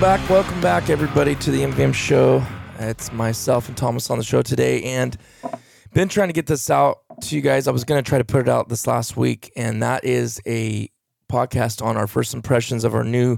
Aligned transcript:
Welcome 0.00 0.22
back, 0.22 0.30
welcome 0.30 0.60
back, 0.62 0.88
everybody, 0.88 1.34
to 1.34 1.50
the 1.50 1.60
MVM 1.60 1.92
show. 1.92 2.42
It's 2.78 3.12
myself 3.12 3.68
and 3.68 3.76
Thomas 3.76 4.08
on 4.08 4.16
the 4.16 4.24
show 4.24 4.40
today, 4.40 4.82
and 4.82 5.14
been 5.92 6.08
trying 6.08 6.30
to 6.30 6.32
get 6.32 6.46
this 6.46 6.70
out 6.70 7.00
to 7.20 7.36
you 7.36 7.42
guys. 7.42 7.68
I 7.68 7.70
was 7.70 7.84
going 7.84 8.02
to 8.02 8.08
try 8.08 8.16
to 8.16 8.24
put 8.24 8.40
it 8.40 8.48
out 8.48 8.70
this 8.70 8.86
last 8.86 9.18
week, 9.18 9.52
and 9.56 9.82
that 9.82 10.06
is 10.06 10.40
a 10.46 10.88
podcast 11.30 11.84
on 11.84 11.98
our 11.98 12.06
first 12.06 12.32
impressions 12.32 12.84
of 12.84 12.94
our 12.94 13.04
new 13.04 13.36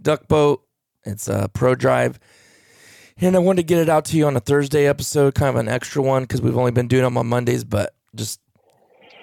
duck 0.00 0.26
boat. 0.26 0.62
It's 1.04 1.28
a 1.28 1.50
Pro 1.52 1.74
Drive, 1.74 2.18
and 3.18 3.36
I 3.36 3.38
wanted 3.38 3.58
to 3.58 3.66
get 3.66 3.80
it 3.80 3.90
out 3.90 4.06
to 4.06 4.16
you 4.16 4.26
on 4.26 4.34
a 4.38 4.40
Thursday 4.40 4.86
episode, 4.86 5.34
kind 5.34 5.50
of 5.50 5.56
an 5.56 5.68
extra 5.68 6.00
one 6.00 6.22
because 6.22 6.40
we've 6.40 6.56
only 6.56 6.72
been 6.72 6.88
doing 6.88 7.04
them 7.04 7.18
on 7.18 7.26
Mondays, 7.26 7.62
but 7.62 7.94
just 8.14 8.40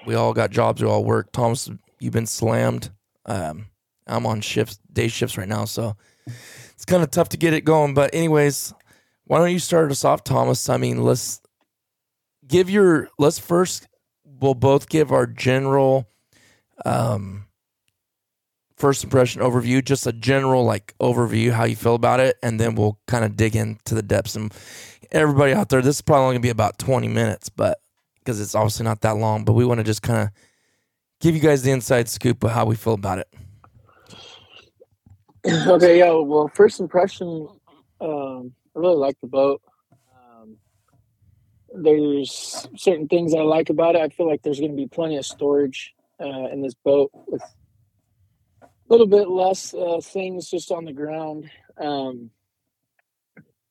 we 0.05 0.13
all 0.13 0.31
got 0.31 0.51
jobs, 0.51 0.83
we 0.83 0.87
all 0.87 1.03
work. 1.03 1.31
Thomas, 1.31 1.71
you've 1.99 2.13
been 2.13 2.27
slammed. 2.27 2.91
Um, 3.25 3.65
I'm 4.05 4.27
on 4.27 4.41
shifts, 4.41 4.79
day 4.93 5.07
shifts 5.07 5.39
right 5.39 5.47
now, 5.47 5.65
so 5.65 5.97
it's 6.77 6.85
kind 6.85 7.01
of 7.01 7.09
tough 7.09 7.29
to 7.29 7.37
get 7.37 7.53
it 7.53 7.65
going. 7.65 7.95
But 7.95 8.13
anyways, 8.13 8.71
why 9.25 9.39
don't 9.39 9.51
you 9.51 9.57
start 9.57 9.89
us 9.89 10.05
off, 10.05 10.23
Thomas? 10.23 10.69
I 10.69 10.77
mean, 10.77 11.01
let's 11.03 11.41
give 12.47 12.69
your 12.69 13.09
let's 13.17 13.39
first 13.39 13.87
we'll 14.23 14.53
both 14.53 14.87
give 14.87 15.11
our 15.11 15.25
general 15.25 16.07
um 16.85 17.47
first 18.75 19.03
impression 19.03 19.41
overview, 19.41 19.83
just 19.83 20.05
a 20.05 20.13
general 20.13 20.63
like 20.63 20.93
overview 21.01 21.51
how 21.51 21.63
you 21.63 21.75
feel 21.75 21.95
about 21.95 22.19
it, 22.19 22.37
and 22.43 22.59
then 22.59 22.75
we'll 22.75 22.99
kind 23.07 23.25
of 23.25 23.35
dig 23.35 23.55
into 23.55 23.95
the 23.95 24.03
depths. 24.03 24.35
And 24.35 24.53
everybody 25.11 25.53
out 25.53 25.69
there, 25.69 25.81
this 25.81 25.95
is 25.95 26.01
probably 26.01 26.35
gonna 26.35 26.41
be 26.41 26.49
about 26.49 26.77
20 26.77 27.07
minutes, 27.07 27.49
but 27.49 27.79
because 28.19 28.39
it's 28.39 28.53
obviously 28.53 28.83
not 28.83 29.01
that 29.01 29.17
long, 29.17 29.45
but 29.45 29.53
we 29.53 29.65
want 29.65 29.79
to 29.79 29.83
just 29.83 30.03
kind 30.03 30.21
of 30.21 30.29
give 31.21 31.33
you 31.33 31.41
guys 31.41 31.63
the 31.63 31.71
inside 31.71 32.07
scoop 32.07 32.43
of 32.43 32.51
how 32.51 32.65
we 32.65 32.75
feel 32.75 32.93
about 32.93 33.17
it. 33.17 33.27
okay, 35.67 35.99
yeah. 35.99 36.11
Well, 36.11 36.51
first 36.53 36.79
impression, 36.79 37.47
um, 38.01 38.53
I 38.75 38.79
really 38.79 38.97
like 38.97 39.19
the 39.21 39.27
boat. 39.27 39.61
Um, 40.13 40.57
there's 41.73 42.67
certain 42.75 43.07
things 43.07 43.33
I 43.33 43.41
like 43.41 43.69
about 43.69 43.95
it. 43.95 44.01
I 44.01 44.09
feel 44.09 44.27
like 44.27 44.41
there's 44.41 44.59
going 44.59 44.71
to 44.71 44.77
be 44.77 44.87
plenty 44.87 45.17
of 45.17 45.25
storage 45.25 45.93
uh, 46.19 46.49
in 46.51 46.61
this 46.61 46.73
boat 46.73 47.11
with 47.27 47.41
a 48.61 48.67
little 48.89 49.07
bit 49.07 49.29
less 49.29 49.73
uh, 49.73 50.01
things 50.01 50.49
just 50.49 50.71
on 50.71 50.85
the 50.85 50.93
ground. 50.93 51.49
Um, 51.79 52.31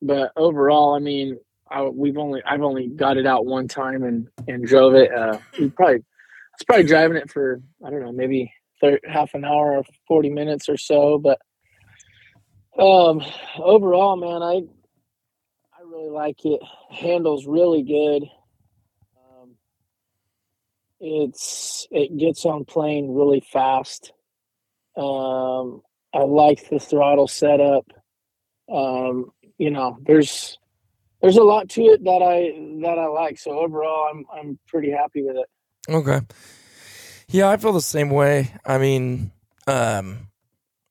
but 0.00 0.32
overall, 0.36 0.94
I 0.94 1.00
mean, 1.00 1.38
I, 1.70 1.82
we've 1.82 2.16
only 2.16 2.42
I've 2.46 2.62
only 2.62 2.88
got 2.88 3.16
it 3.16 3.26
out 3.26 3.44
one 3.44 3.68
time 3.68 4.02
and 4.04 4.28
and 4.46 4.64
drove 4.64 4.94
it. 4.94 5.12
Uh, 5.12 5.38
probably 5.74 5.96
I 5.96 5.98
was 5.98 6.64
probably 6.66 6.84
driving 6.84 7.16
it 7.16 7.30
for 7.30 7.60
I 7.84 7.90
don't 7.90 8.00
know 8.00 8.12
maybe 8.12 8.52
thir- 8.80 9.00
half 9.04 9.34
an 9.34 9.44
hour 9.44 9.78
or 9.78 9.84
forty 10.06 10.30
minutes 10.30 10.68
or 10.68 10.76
so, 10.76 11.18
but 11.18 11.38
um, 12.78 13.22
overall, 13.58 14.16
man, 14.16 14.42
I 14.42 14.62
I 15.78 15.82
really 15.84 16.10
like 16.10 16.44
it. 16.44 16.60
Handles 16.90 17.46
really 17.46 17.82
good. 17.82 18.28
Um, 19.16 19.56
it's 21.00 21.86
it 21.90 22.16
gets 22.18 22.44
on 22.44 22.64
plane 22.64 23.14
really 23.14 23.40
fast. 23.40 24.12
Um, 24.96 25.82
I 26.14 26.20
like 26.20 26.68
the 26.68 26.78
throttle 26.78 27.28
setup. 27.28 27.86
Um, 28.72 29.32
you 29.58 29.70
know, 29.70 29.98
there's 30.02 30.58
there's 31.20 31.36
a 31.36 31.42
lot 31.42 31.68
to 31.70 31.82
it 31.82 32.04
that 32.04 32.22
I 32.22 32.80
that 32.82 32.98
I 32.98 33.06
like. 33.06 33.38
So 33.38 33.58
overall, 33.58 34.10
I'm 34.10 34.24
I'm 34.32 34.58
pretty 34.68 34.90
happy 34.90 35.22
with 35.22 35.36
it. 35.36 35.46
Okay. 35.88 36.20
Yeah, 37.28 37.48
I 37.48 37.56
feel 37.56 37.72
the 37.72 37.80
same 37.80 38.10
way. 38.10 38.52
I 38.64 38.78
mean, 38.78 39.32
um, 39.66 40.28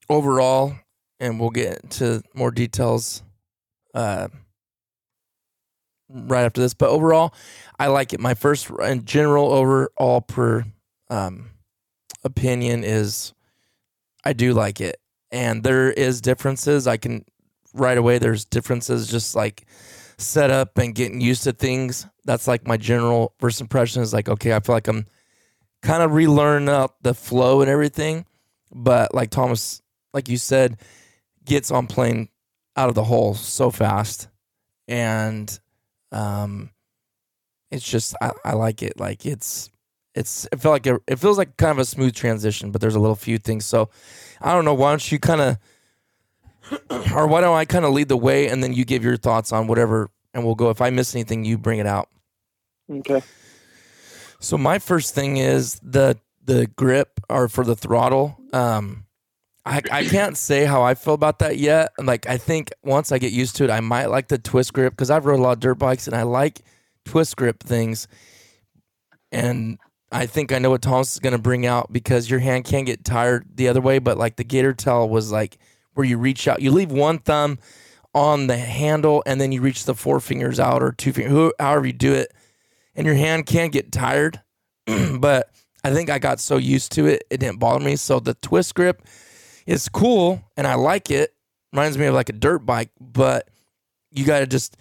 overall, 0.09 0.75
and 1.19 1.39
we'll 1.39 1.49
get 1.49 1.79
into 1.83 2.21
more 2.33 2.51
details 2.51 3.23
uh, 3.93 4.27
right 6.09 6.43
after 6.43 6.61
this. 6.61 6.73
But 6.73 6.89
overall, 6.89 7.33
I 7.79 7.87
like 7.87 8.13
it. 8.13 8.19
My 8.19 8.33
first 8.33 8.69
and 8.69 9.05
general 9.05 9.51
overall 9.51 10.21
per 10.21 10.65
um, 11.09 11.49
opinion 12.23 12.83
is 12.83 13.33
I 14.23 14.33
do 14.33 14.53
like 14.53 14.81
it, 14.81 14.97
and 15.31 15.63
there 15.63 15.91
is 15.91 16.21
differences. 16.21 16.87
I 16.87 16.97
can 16.97 17.25
right 17.73 17.97
away. 17.97 18.17
There's 18.17 18.45
differences, 18.45 19.07
just 19.07 19.35
like 19.35 19.65
setup 20.17 20.77
and 20.77 20.95
getting 20.95 21.21
used 21.21 21.43
to 21.43 21.53
things. 21.53 22.07
That's 22.25 22.47
like 22.47 22.67
my 22.67 22.77
general 22.77 23.33
first 23.39 23.61
impression 23.61 24.01
is 24.01 24.13
like, 24.13 24.29
okay, 24.29 24.53
I 24.53 24.59
feel 24.59 24.75
like 24.75 24.87
I'm 24.87 25.05
kind 25.81 26.01
of 26.01 26.11
relearning 26.11 26.69
out 26.69 26.95
the 27.03 27.13
flow 27.13 27.61
and 27.61 27.69
everything. 27.69 28.25
But 28.73 29.13
like 29.13 29.29
Thomas, 29.29 29.81
like 30.13 30.27
you 30.27 30.37
said, 30.37 30.77
gets 31.45 31.71
on 31.71 31.87
plane 31.87 32.29
out 32.75 32.89
of 32.89 32.95
the 32.95 33.03
hole 33.03 33.33
so 33.33 33.71
fast, 33.71 34.27
and 34.87 35.59
um, 36.11 36.71
it's 37.71 37.89
just 37.89 38.15
I, 38.21 38.31
I 38.43 38.53
like 38.53 38.81
it. 38.83 38.99
Like 38.99 39.25
it's 39.25 39.69
it's 40.13 40.47
it 40.51 40.59
felt 40.59 40.73
like 40.73 40.87
a, 40.87 40.99
it 41.07 41.19
feels 41.19 41.37
like 41.37 41.57
kind 41.57 41.71
of 41.71 41.79
a 41.79 41.85
smooth 41.85 42.15
transition, 42.15 42.71
but 42.71 42.81
there's 42.81 42.95
a 42.95 42.99
little 42.99 43.15
few 43.15 43.37
things. 43.37 43.65
So 43.65 43.89
I 44.41 44.53
don't 44.53 44.65
know. 44.65 44.73
Why 44.73 44.91
don't 44.91 45.11
you 45.11 45.19
kind 45.19 45.41
of 45.41 45.57
or 47.13 47.27
why 47.27 47.41
don't 47.41 47.55
I 47.55 47.65
kind 47.65 47.85
of 47.85 47.93
lead 47.93 48.09
the 48.09 48.17
way 48.17 48.47
and 48.47 48.63
then 48.63 48.73
you 48.73 48.85
give 48.85 49.03
your 49.03 49.17
thoughts 49.17 49.51
on 49.51 49.67
whatever, 49.67 50.09
and 50.33 50.45
we'll 50.45 50.55
go. 50.55 50.69
If 50.69 50.81
I 50.81 50.89
miss 50.89 51.15
anything, 51.15 51.45
you 51.45 51.57
bring 51.57 51.79
it 51.79 51.87
out. 51.87 52.09
Okay. 52.89 53.21
So 54.39 54.57
my 54.57 54.79
first 54.79 55.15
thing 55.15 55.37
is 55.37 55.79
the 55.81 56.17
the 56.43 56.67
grip 56.67 57.19
or 57.29 57.49
for 57.49 57.63
the 57.63 57.75
throttle. 57.75 58.37
Um, 58.53 59.04
I, 59.65 59.81
I 59.91 60.05
can't 60.05 60.37
say 60.37 60.65
how 60.65 60.83
I 60.83 60.93
feel 60.93 61.15
about 61.15 61.39
that 61.39 61.57
yet. 61.57 61.91
Like 61.97 62.29
I 62.29 62.37
think 62.37 62.71
once 62.83 63.11
I 63.11 63.17
get 63.17 63.31
used 63.31 63.55
to 63.57 63.63
it, 63.63 63.71
I 63.71 63.79
might 63.79 64.07
like 64.07 64.27
the 64.27 64.37
twist 64.37 64.73
grip 64.73 64.93
because 64.93 65.09
I've 65.09 65.25
rode 65.25 65.39
a 65.39 65.41
lot 65.41 65.53
of 65.53 65.59
dirt 65.59 65.75
bikes 65.75 66.05
and 66.07 66.15
I 66.15 66.23
like 66.23 66.61
twist 67.03 67.35
grip 67.35 67.63
things. 67.63 68.07
And 69.31 69.79
I 70.11 70.27
think 70.27 70.51
I 70.51 70.59
know 70.59 70.69
what 70.69 70.83
Thomas 70.83 71.13
is 71.13 71.19
gonna 71.19 71.39
bring 71.39 71.65
out 71.65 71.91
because 71.91 72.29
your 72.29 72.39
hand 72.39 72.65
can 72.65 72.85
get 72.85 73.03
tired 73.03 73.45
the 73.55 73.67
other 73.67 73.81
way, 73.81 73.97
but 73.97 74.19
like 74.19 74.35
the 74.35 74.43
gator 74.43 74.73
tail 74.73 75.09
was 75.09 75.31
like 75.31 75.57
where 75.95 76.05
you 76.05 76.17
reach 76.17 76.47
out, 76.47 76.61
you 76.61 76.71
leave 76.71 76.91
one 76.91 77.17
thumb 77.17 77.57
on 78.13 78.47
the 78.47 78.57
handle 78.57 79.23
and 79.25 79.41
then 79.41 79.51
you 79.51 79.61
reach 79.61 79.85
the 79.85 79.95
four 79.95 80.19
fingers 80.19 80.59
out 80.59 80.83
or 80.83 80.91
two 80.91 81.11
fingers, 81.11 81.51
however 81.59 81.87
you 81.87 81.93
do 81.93 82.13
it, 82.13 82.31
and 82.95 83.05
your 83.07 83.15
hand 83.15 83.47
can 83.47 83.69
get 83.69 83.91
tired. 83.91 84.41
but 85.19 85.49
I 85.83 85.91
think 85.91 86.11
I 86.11 86.19
got 86.19 86.39
so 86.39 86.57
used 86.57 86.91
to 86.93 87.07
it, 87.07 87.23
it 87.31 87.39
didn't 87.39 87.59
bother 87.59 87.83
me. 87.83 87.95
So 87.95 88.19
the 88.19 88.35
twist 88.35 88.75
grip 88.75 89.01
is 89.65 89.89
cool 89.89 90.41
and 90.57 90.67
I 90.67 90.75
like 90.75 91.11
it. 91.11 91.33
Reminds 91.73 91.97
me 91.97 92.05
of 92.05 92.13
like 92.13 92.29
a 92.29 92.33
dirt 92.33 92.59
bike, 92.59 92.91
but 92.99 93.49
you 94.11 94.25
got 94.25 94.39
to 94.39 94.47
just 94.47 94.77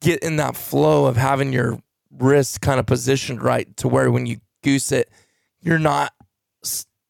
get 0.00 0.22
in 0.22 0.36
that 0.36 0.56
flow 0.56 1.06
of 1.06 1.16
having 1.16 1.52
your 1.52 1.80
wrist 2.10 2.60
kind 2.60 2.78
of 2.78 2.86
positioned 2.86 3.42
right 3.42 3.76
to 3.78 3.88
where 3.88 4.10
when 4.10 4.26
you 4.26 4.38
goose 4.62 4.92
it, 4.92 5.10
you're 5.60 5.78
not 5.78 6.12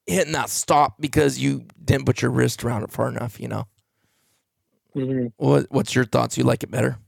hitting 0.07 0.33
that 0.33 0.49
stop 0.49 1.01
because 1.01 1.39
you 1.39 1.65
didn't 1.85 2.07
put 2.07 2.23
your 2.23 2.31
wrist 2.31 2.65
around 2.65 2.83
it 2.83 2.91
far 2.91 3.09
enough, 3.09 3.39
you 3.39 3.49
know. 3.49 3.67
Mm-hmm. 4.97 5.27
What 5.37 5.67
What's 5.71 5.95
your 5.95 6.07
thoughts? 6.07 6.39
You 6.39 6.45
like 6.45 6.63
it 6.63 6.71
better? 6.71 6.99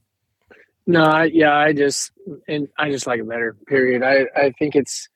No, 0.87 1.05
I, 1.05 1.25
yeah, 1.25 1.57
I 1.57 1.73
just 1.73 2.13
and 2.47 2.69
I 2.79 2.91
just 2.91 3.07
like 3.07 3.21
it 3.21 3.29
better. 3.29 3.57
Period. 3.67 4.03
I 4.03 4.27
I 4.39 4.53
think 4.59 4.77
it's 4.77 5.09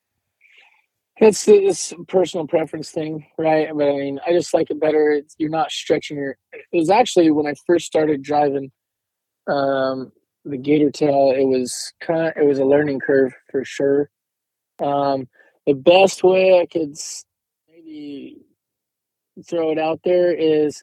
it's 1.16 1.44
this 1.44 1.93
personal 2.08 2.46
preference 2.46 2.90
thing, 2.90 3.26
right? 3.38 3.69
But 3.75 3.88
I 3.88 3.93
mean, 3.93 4.20
I 4.26 4.32
just 4.32 4.52
like 4.52 4.70
it 4.70 4.81
better. 4.81 5.12
It's, 5.12 5.34
you're 5.38 5.50
not 5.50 5.70
stretching 5.70 6.16
your. 6.16 6.37
It 6.52 6.76
was 6.76 6.90
actually 6.90 7.31
when 7.31 7.46
I 7.46 7.55
first 7.66 7.87
started 7.87 8.22
driving 8.22 8.72
um, 9.46 10.12
the 10.44 10.56
Gator 10.56 10.90
Tail. 10.90 11.32
It 11.37 11.44
was 11.44 11.93
kind. 12.00 12.28
Of, 12.28 12.37
it 12.37 12.46
was 12.46 12.58
a 12.58 12.64
learning 12.64 13.00
curve 13.00 13.32
for 13.50 13.64
sure. 13.64 14.11
Um, 14.81 15.28
the 15.66 15.75
best 15.75 16.25
way 16.25 16.61
I 16.61 16.66
could 16.66 16.96
maybe 17.69 18.38
throw 19.49 19.70
it 19.70 19.78
out 19.78 20.00
there 20.05 20.34
is, 20.34 20.82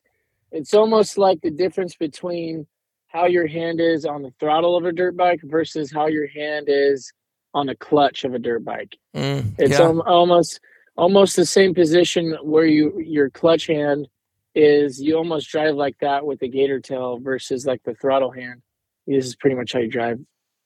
it's 0.51 0.73
almost 0.73 1.17
like 1.17 1.39
the 1.41 1.51
difference 1.51 1.95
between 1.95 2.67
how 3.07 3.25
your 3.25 3.47
hand 3.47 3.81
is 3.81 4.05
on 4.05 4.21
the 4.21 4.31
throttle 4.39 4.77
of 4.77 4.85
a 4.85 4.93
dirt 4.93 5.17
bike 5.17 5.41
versus 5.43 5.91
how 5.91 6.07
your 6.07 6.27
hand 6.27 6.65
is 6.69 7.11
on 7.53 7.67
the 7.67 7.75
clutch 7.75 8.23
of 8.23 8.33
a 8.33 8.39
dirt 8.39 8.63
bike. 8.63 8.97
Mm, 9.15 9.53
it's 9.57 9.79
yeah. 9.79 9.85
al- 9.85 10.01
almost 10.01 10.59
almost 10.97 11.35
the 11.35 11.45
same 11.45 11.73
position 11.73 12.37
where 12.43 12.65
you 12.65 12.99
your 12.99 13.29
clutch 13.29 13.67
hand 13.67 14.07
is. 14.55 15.01
You 15.01 15.17
almost 15.17 15.49
drive 15.49 15.75
like 15.75 15.97
that 15.99 16.25
with 16.25 16.39
the 16.39 16.47
gator 16.47 16.79
tail 16.79 17.19
versus 17.19 17.65
like 17.65 17.81
the 17.83 17.95
throttle 17.95 18.31
hand. 18.31 18.61
This 19.07 19.25
is 19.25 19.35
pretty 19.35 19.55
much 19.55 19.73
how 19.73 19.79
you 19.79 19.89
drive 19.89 20.19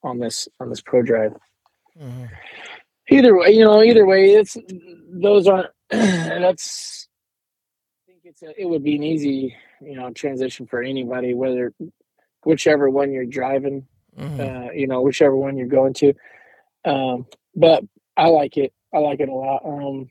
on 0.04 0.20
this 0.20 0.48
on 0.60 0.70
this 0.70 0.82
pro 0.82 1.02
drive. 1.02 1.34
Mm-hmm. 2.00 2.26
Either 3.10 3.38
way, 3.38 3.52
you 3.52 3.64
know, 3.64 3.84
either 3.84 4.06
way, 4.06 4.32
it's 4.32 4.58
those 5.10 5.48
aren't. 5.48 5.70
that's. 5.90 7.08
I 8.08 8.12
think 8.12 8.22
it's 8.24 8.42
a, 8.42 8.60
it 8.60 8.66
would 8.66 8.84
be 8.84 8.96
an 8.96 9.04
easy 9.04 9.56
you 9.82 9.96
know 9.96 10.12
transition 10.12 10.66
for 10.66 10.82
anybody, 10.82 11.34
whether 11.34 11.74
whichever 12.44 12.90
one 12.90 13.12
you're 13.12 13.26
driving. 13.26 13.88
Mm-hmm. 14.18 14.40
Uh, 14.40 14.72
you 14.72 14.88
know, 14.88 15.02
whichever 15.02 15.36
one 15.36 15.58
you're 15.58 15.68
going 15.68 15.94
to. 15.96 16.14
Um, 16.86 17.26
but 17.56 17.84
I 18.16 18.28
like 18.28 18.58
it. 18.58 18.74
I 18.94 19.00
like 19.00 19.20
it 19.20 19.30
a 19.30 19.34
lot. 19.34 19.62
Um, 19.66 20.10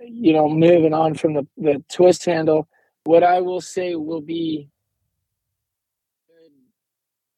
you 0.00 0.32
know, 0.32 0.48
moving 0.48 0.94
on 0.94 1.14
from 1.14 1.34
the, 1.34 1.46
the 1.56 1.82
twist 1.90 2.24
handle, 2.24 2.68
what 3.04 3.22
I 3.22 3.40
will 3.40 3.60
say 3.60 3.94
will 3.94 4.20
be 4.20 4.68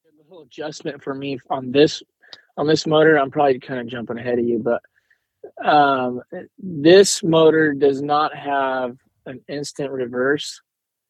a 0.04 0.22
little 0.22 0.42
adjustment 0.42 1.02
for 1.02 1.14
me 1.14 1.38
on 1.50 1.72
this 1.72 2.02
on 2.56 2.66
this 2.66 2.86
motor. 2.86 3.18
I'm 3.18 3.30
probably 3.30 3.60
kind 3.60 3.80
of 3.80 3.86
jumping 3.86 4.18
ahead 4.18 4.38
of 4.38 4.44
you, 4.44 4.58
but 4.58 4.82
um, 5.64 6.20
this 6.58 7.22
motor 7.22 7.72
does 7.72 8.02
not 8.02 8.36
have 8.36 8.96
an 9.26 9.40
instant 9.48 9.92
reverse. 9.92 10.60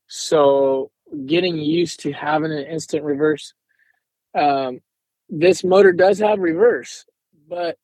So 0.06 0.91
getting 1.26 1.56
used 1.59 2.00
to 2.00 2.12
having 2.12 2.53
an 2.53 2.67
instant 2.67 3.05
reverse 3.05 3.55
um, 4.35 4.81
this 5.29 5.65
motor 5.65 5.93
does 5.93 6.19
have 6.20 6.38
reverse, 6.38 7.05
but 7.48 7.76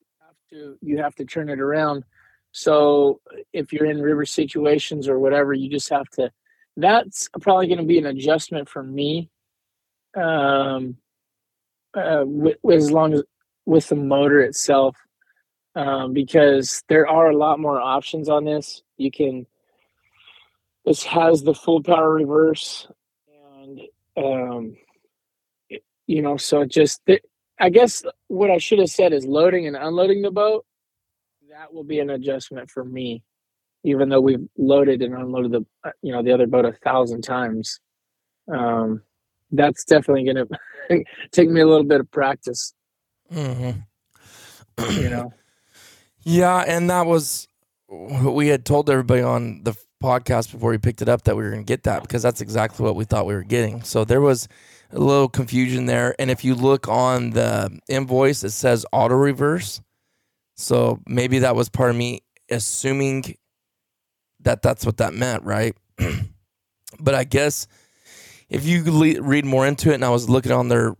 you 0.00 0.06
have 0.20 0.36
to 0.50 0.78
you 0.80 0.98
have 0.98 1.14
to 1.16 1.24
turn 1.24 1.48
it 1.48 1.60
around. 1.60 2.04
So 2.52 3.20
if 3.52 3.72
you're 3.72 3.86
in 3.86 4.00
river 4.00 4.24
situations 4.24 5.08
or 5.08 5.18
whatever, 5.18 5.52
you 5.52 5.70
just 5.70 5.88
have 5.90 6.08
to. 6.10 6.30
That's 6.76 7.28
probably 7.40 7.66
going 7.66 7.78
to 7.78 7.84
be 7.84 7.98
an 7.98 8.06
adjustment 8.06 8.68
for 8.68 8.82
me. 8.82 9.30
Um, 10.16 10.96
uh, 11.94 12.22
with, 12.24 12.56
as 12.70 12.90
long 12.90 13.14
as 13.14 13.22
with 13.66 13.88
the 13.88 13.96
motor 13.96 14.40
itself, 14.40 14.96
um, 15.74 16.12
because 16.12 16.82
there 16.88 17.06
are 17.06 17.30
a 17.30 17.36
lot 17.36 17.60
more 17.60 17.80
options 17.80 18.28
on 18.28 18.44
this. 18.44 18.82
You 18.96 19.10
can. 19.10 19.46
This 20.84 21.02
has 21.04 21.42
the 21.42 21.54
full 21.54 21.82
power 21.82 22.12
reverse, 22.12 22.88
and 23.62 23.80
um, 24.16 24.76
you 26.06 26.22
know 26.22 26.36
so 26.36 26.64
just 26.64 27.02
i 27.60 27.68
guess 27.68 28.02
what 28.28 28.50
i 28.50 28.58
should 28.58 28.78
have 28.78 28.90
said 28.90 29.12
is 29.12 29.26
loading 29.26 29.66
and 29.66 29.76
unloading 29.76 30.22
the 30.22 30.30
boat. 30.30 30.64
That 31.50 31.72
will 31.72 31.84
be 31.84 31.98
an 31.98 32.10
adjustment 32.10 32.70
for 32.70 32.84
me 32.84 33.22
even 33.84 34.08
though 34.08 34.20
we've 34.20 34.46
loaded 34.56 35.02
and 35.02 35.14
unloaded 35.14 35.52
the 35.52 35.66
uh, 35.84 35.90
you 36.02 36.12
know 36.12 36.22
the 36.22 36.32
other 36.32 36.46
boat 36.46 36.64
a 36.64 36.72
thousand 36.72 37.22
times. 37.22 37.80
Um 38.52 39.02
that's 39.50 39.84
definitely 39.84 40.24
gonna 40.24 40.46
take 41.32 41.48
me 41.48 41.60
a 41.60 41.66
little 41.66 41.84
bit 41.84 42.00
of 42.00 42.10
practice. 42.10 42.74
Mm-hmm. 43.32 45.00
you 45.00 45.10
know? 45.10 45.32
Yeah 46.22 46.58
and 46.66 46.90
that 46.90 47.06
was 47.06 47.48
we 47.88 48.48
had 48.48 48.66
told 48.66 48.90
everybody 48.90 49.22
on 49.22 49.62
the 49.64 49.74
podcast 50.02 50.52
before 50.52 50.70
we 50.70 50.78
picked 50.78 51.00
it 51.02 51.08
up 51.08 51.22
that 51.22 51.36
we 51.36 51.42
were 51.42 51.50
going 51.50 51.62
to 51.62 51.66
get 51.66 51.84
that 51.84 52.02
because 52.02 52.22
that's 52.22 52.40
exactly 52.40 52.84
what 52.84 52.96
we 52.96 53.04
thought 53.04 53.26
we 53.26 53.34
were 53.34 53.42
getting. 53.42 53.82
So 53.82 54.04
there 54.04 54.20
was 54.20 54.46
a 54.90 54.98
little 54.98 55.28
confusion 55.28 55.86
there. 55.86 56.14
And 56.18 56.30
if 56.30 56.44
you 56.44 56.54
look 56.54 56.88
on 56.88 57.30
the 57.30 57.78
invoice, 57.88 58.44
it 58.44 58.50
says 58.50 58.86
auto 58.92 59.14
reverse. 59.14 59.80
So 60.56 61.00
maybe 61.06 61.40
that 61.40 61.54
was 61.54 61.68
part 61.68 61.90
of 61.90 61.96
me 61.96 62.22
assuming 62.50 63.36
that 64.40 64.62
that's 64.62 64.86
what 64.86 64.96
that 64.98 65.14
meant, 65.14 65.44
right? 65.44 65.76
but 67.00 67.14
I 67.14 67.24
guess 67.24 67.66
if 68.48 68.64
you 68.64 68.82
le- 68.84 69.22
read 69.22 69.44
more 69.44 69.66
into 69.66 69.90
it, 69.90 69.94
and 69.94 70.04
I 70.04 70.10
was 70.10 70.28
looking 70.28 70.52
on 70.52 70.68
their 70.68 70.94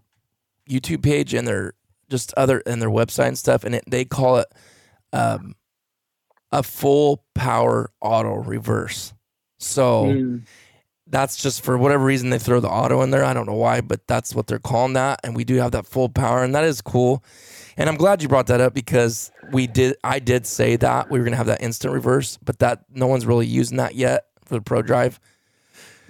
YouTube 0.68 1.02
page 1.02 1.34
and 1.34 1.46
their 1.46 1.72
just 2.10 2.34
other 2.36 2.62
and 2.66 2.80
their 2.80 2.90
website 2.90 3.28
and 3.28 3.38
stuff, 3.38 3.64
and 3.64 3.74
it, 3.74 3.84
they 3.86 4.04
call 4.04 4.38
it 4.38 4.48
um, 5.12 5.54
a 6.52 6.62
full 6.62 7.24
power 7.34 7.90
auto 8.00 8.36
reverse. 8.36 9.14
So 9.58 10.04
mm 10.04 10.42
that's 11.10 11.36
just 11.36 11.62
for 11.62 11.78
whatever 11.78 12.04
reason 12.04 12.30
they 12.30 12.38
throw 12.38 12.60
the 12.60 12.68
auto 12.68 13.02
in 13.02 13.10
there. 13.10 13.24
I 13.24 13.32
don't 13.32 13.46
know 13.46 13.54
why, 13.54 13.80
but 13.80 14.06
that's 14.06 14.34
what 14.34 14.46
they're 14.46 14.58
calling 14.58 14.92
that. 14.94 15.20
And 15.24 15.34
we 15.34 15.44
do 15.44 15.56
have 15.56 15.72
that 15.72 15.86
full 15.86 16.08
power, 16.08 16.44
and 16.44 16.54
that 16.54 16.64
is 16.64 16.80
cool. 16.80 17.24
And 17.76 17.88
I'm 17.88 17.96
glad 17.96 18.22
you 18.22 18.28
brought 18.28 18.48
that 18.48 18.60
up 18.60 18.74
because 18.74 19.30
we 19.52 19.66
did. 19.66 19.96
I 20.04 20.18
did 20.18 20.46
say 20.46 20.76
that 20.76 21.10
we 21.10 21.18
were 21.18 21.24
gonna 21.24 21.36
have 21.36 21.46
that 21.46 21.62
instant 21.62 21.94
reverse, 21.94 22.38
but 22.44 22.58
that 22.58 22.84
no 22.92 23.06
one's 23.06 23.26
really 23.26 23.46
using 23.46 23.78
that 23.78 23.94
yet 23.94 24.26
for 24.44 24.54
the 24.54 24.60
Pro 24.60 24.82
Drive. 24.82 25.20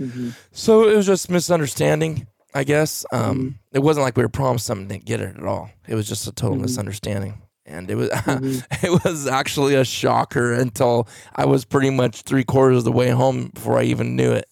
Mm-hmm. 0.01 0.31
So 0.53 0.89
it 0.89 0.97
was 0.97 1.07
just 1.07 1.31
misunderstanding, 1.31 2.27
I 2.55 2.65
guess. 2.65 3.05
Um, 3.13 3.37
mm-hmm. 3.37 3.49
It 3.73 3.81
wasn't 3.81 4.05
like 4.05 4.17
we 4.17 4.23
were 4.23 4.29
promised 4.29 4.67
something, 4.67 4.89
didn't 4.89 5.05
get 5.05 5.21
it 5.21 5.37
at 5.37 5.45
all. 5.45 5.71
It 5.87 5.95
was 5.95 6.09
just 6.09 6.27
a 6.27 6.33
total 6.33 6.57
mm-hmm. 6.57 6.63
misunderstanding 6.63 7.43
and 7.67 7.91
it 7.91 7.97
was 7.97 8.09
mm-hmm. 8.11 8.87
it 8.87 9.05
was 9.05 9.27
actually 9.27 9.75
a 9.75 9.85
shocker 9.85 10.55
until 10.55 11.07
I 11.37 11.45
was 11.45 11.67
pretty 11.67 11.91
much 11.91 12.23
three 12.23 12.45
quarters 12.45 12.79
of 12.79 12.85
the 12.85 12.93
way 12.93 13.11
home 13.11 13.51
before 13.53 13.79
I 13.79 13.83
even 13.83 14.17
knew 14.17 14.33
it 14.33 14.49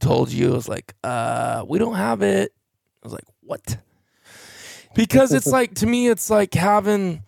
told 0.00 0.32
you, 0.32 0.52
it 0.52 0.56
was 0.56 0.68
like, 0.68 0.94
uh, 1.04 1.64
we 1.68 1.78
don't 1.78 1.96
have 1.96 2.22
it. 2.22 2.52
I 3.02 3.06
was 3.06 3.12
like, 3.12 3.24
what? 3.40 3.78
Because 4.94 5.32
it's 5.32 5.46
like 5.58 5.74
to 5.76 5.86
me, 5.86 6.08
it's 6.08 6.30
like 6.30 6.54
having. 6.54 7.22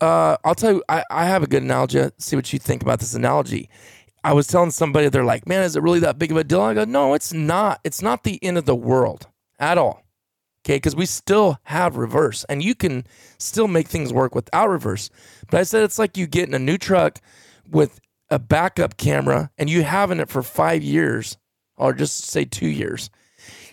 Uh, 0.00 0.36
I'll 0.44 0.54
tell 0.54 0.72
you, 0.72 0.84
I, 0.88 1.04
I 1.10 1.26
have 1.26 1.42
a 1.42 1.46
good 1.46 1.62
analogy. 1.62 2.02
See 2.18 2.34
what 2.34 2.52
you 2.52 2.58
think 2.58 2.82
about 2.82 3.00
this 3.00 3.14
analogy. 3.14 3.68
I 4.24 4.32
was 4.32 4.46
telling 4.46 4.70
somebody, 4.70 5.08
they're 5.08 5.24
like, 5.24 5.46
man, 5.46 5.62
is 5.62 5.76
it 5.76 5.82
really 5.82 6.00
that 6.00 6.18
big 6.18 6.30
of 6.30 6.36
a 6.36 6.44
deal? 6.44 6.62
I 6.62 6.74
go, 6.74 6.84
no, 6.84 7.14
it's 7.14 7.32
not. 7.32 7.80
It's 7.84 8.02
not 8.02 8.24
the 8.24 8.42
end 8.42 8.58
of 8.58 8.64
the 8.64 8.74
world 8.74 9.26
at 9.58 9.78
all. 9.78 10.02
Okay. 10.64 10.78
Cause 10.78 10.94
we 10.94 11.06
still 11.06 11.58
have 11.64 11.96
reverse 11.96 12.44
and 12.44 12.62
you 12.62 12.74
can 12.74 13.06
still 13.38 13.66
make 13.66 13.88
things 13.88 14.12
work 14.12 14.34
without 14.34 14.68
reverse. 14.68 15.08
But 15.50 15.60
I 15.60 15.62
said, 15.62 15.84
it's 15.84 15.98
like 15.98 16.18
you 16.18 16.26
getting 16.26 16.54
a 16.54 16.58
new 16.58 16.76
truck 16.76 17.18
with 17.68 17.98
a 18.30 18.38
backup 18.38 18.96
camera 18.98 19.50
and 19.56 19.70
you 19.70 19.82
having 19.82 20.20
it 20.20 20.28
for 20.28 20.42
five 20.42 20.82
years 20.82 21.38
or 21.80 21.92
just 21.94 22.26
say 22.26 22.44
two 22.44 22.68
years. 22.68 23.10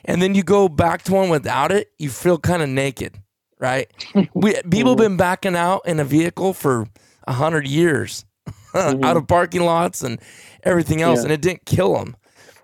And 0.05 0.21
then 0.21 0.33
you 0.33 0.43
go 0.43 0.69
back 0.69 1.03
to 1.03 1.13
one 1.13 1.29
without 1.29 1.71
it, 1.71 1.91
you 1.99 2.09
feel 2.09 2.37
kind 2.37 2.61
of 2.63 2.69
naked, 2.69 3.15
right? 3.59 3.91
we 4.33 4.55
people 4.69 4.91
have 4.91 4.97
been 4.97 5.17
backing 5.17 5.55
out 5.55 5.81
in 5.85 5.99
a 5.99 6.05
vehicle 6.05 6.53
for 6.53 6.87
a 7.27 7.33
hundred 7.33 7.67
years. 7.67 8.23
out 8.73 9.17
of 9.17 9.27
parking 9.27 9.61
lots 9.63 10.01
and 10.03 10.21
everything 10.63 11.01
else, 11.01 11.19
Yeah. 11.19 11.23
and 11.23 11.31
it 11.33 11.41
didn't 11.41 11.65
kill 11.65 11.95
them. 11.95 12.15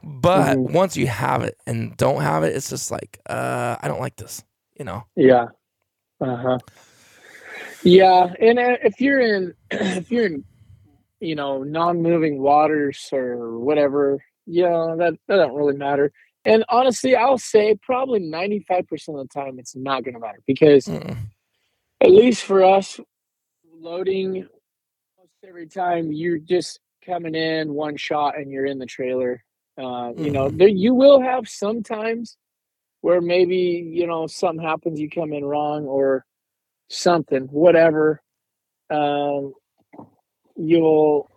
But 0.02 0.58
Mhm. 0.58 0.72
once 0.74 0.96
you 0.96 1.08
have 1.08 1.44
it 1.44 1.58
and 1.66 1.96
don't 1.98 2.22
have 2.22 2.44
it, 2.44 2.56
it's 2.56 2.70
just 2.70 2.90
like, 2.92 3.20
uh, 3.30 3.76
I 3.82 3.88
don't 3.90 4.00
like 4.00 4.16
this. 4.16 4.44
You 4.80 4.86
know? 4.86 5.04
Yeah. 5.16 5.48
Uh 6.22 6.36
huh. 6.38 6.60
Yeah, 7.84 8.34
and 8.40 8.60
uh, 8.60 8.78
if 8.84 9.02
you're 9.02 9.20
in, 9.20 9.54
if 9.72 10.10
you're 10.12 10.26
in, 10.28 10.46
you 11.20 11.36
know, 11.36 11.64
non-moving 11.64 12.42
waters 12.42 13.10
or 13.12 13.60
whatever, 13.60 14.24
yeah, 14.46 14.96
that 14.98 15.14
that 15.28 15.36
don't 15.38 15.56
really 15.56 15.78
matter. 15.78 16.12
And 16.46 16.66
honestly, 16.70 17.16
I'll 17.16 17.38
say 17.38 17.78
probably 17.82 18.20
ninety-five 18.20 18.88
percent 18.88 19.18
of 19.18 19.28
the 19.28 19.34
time 19.34 19.60
it's 19.60 19.76
not 19.76 20.04
going 20.04 20.16
to 20.16 20.20
matter 20.20 20.42
because 20.46 20.86
Mm-mm. 20.86 21.18
at 22.02 22.12
least 22.12 22.44
for 22.44 22.64
us, 22.64 23.00
loading 23.80 24.48
every 25.48 25.68
time 25.68 26.12
you're 26.12 26.38
just 26.38 26.80
coming 27.06 27.36
in 27.36 27.74
one 27.74 27.98
shot 27.98 28.38
and 28.38 28.52
you're 28.52 28.66
in 28.66 28.80
the 28.80 28.86
trailer. 28.86 29.44
Uh, 29.78 30.12
you 30.16 30.32
know, 30.32 30.50
there 30.50 30.68
you 30.68 30.94
will 30.94 31.22
have 31.22 31.48
some 31.48 31.82
times 31.82 32.38
where 33.02 33.22
maybe 33.22 33.90
you 33.92 34.08
know 34.08 34.28
something 34.28 34.64
happens, 34.64 35.00
you 35.00 35.10
come 35.10 35.34
in 35.34 35.44
wrong 35.44 35.86
or 35.86 36.26
something, 36.90 37.44
whatever. 37.44 38.22
Um, 38.90 39.54
you'll 40.56 41.30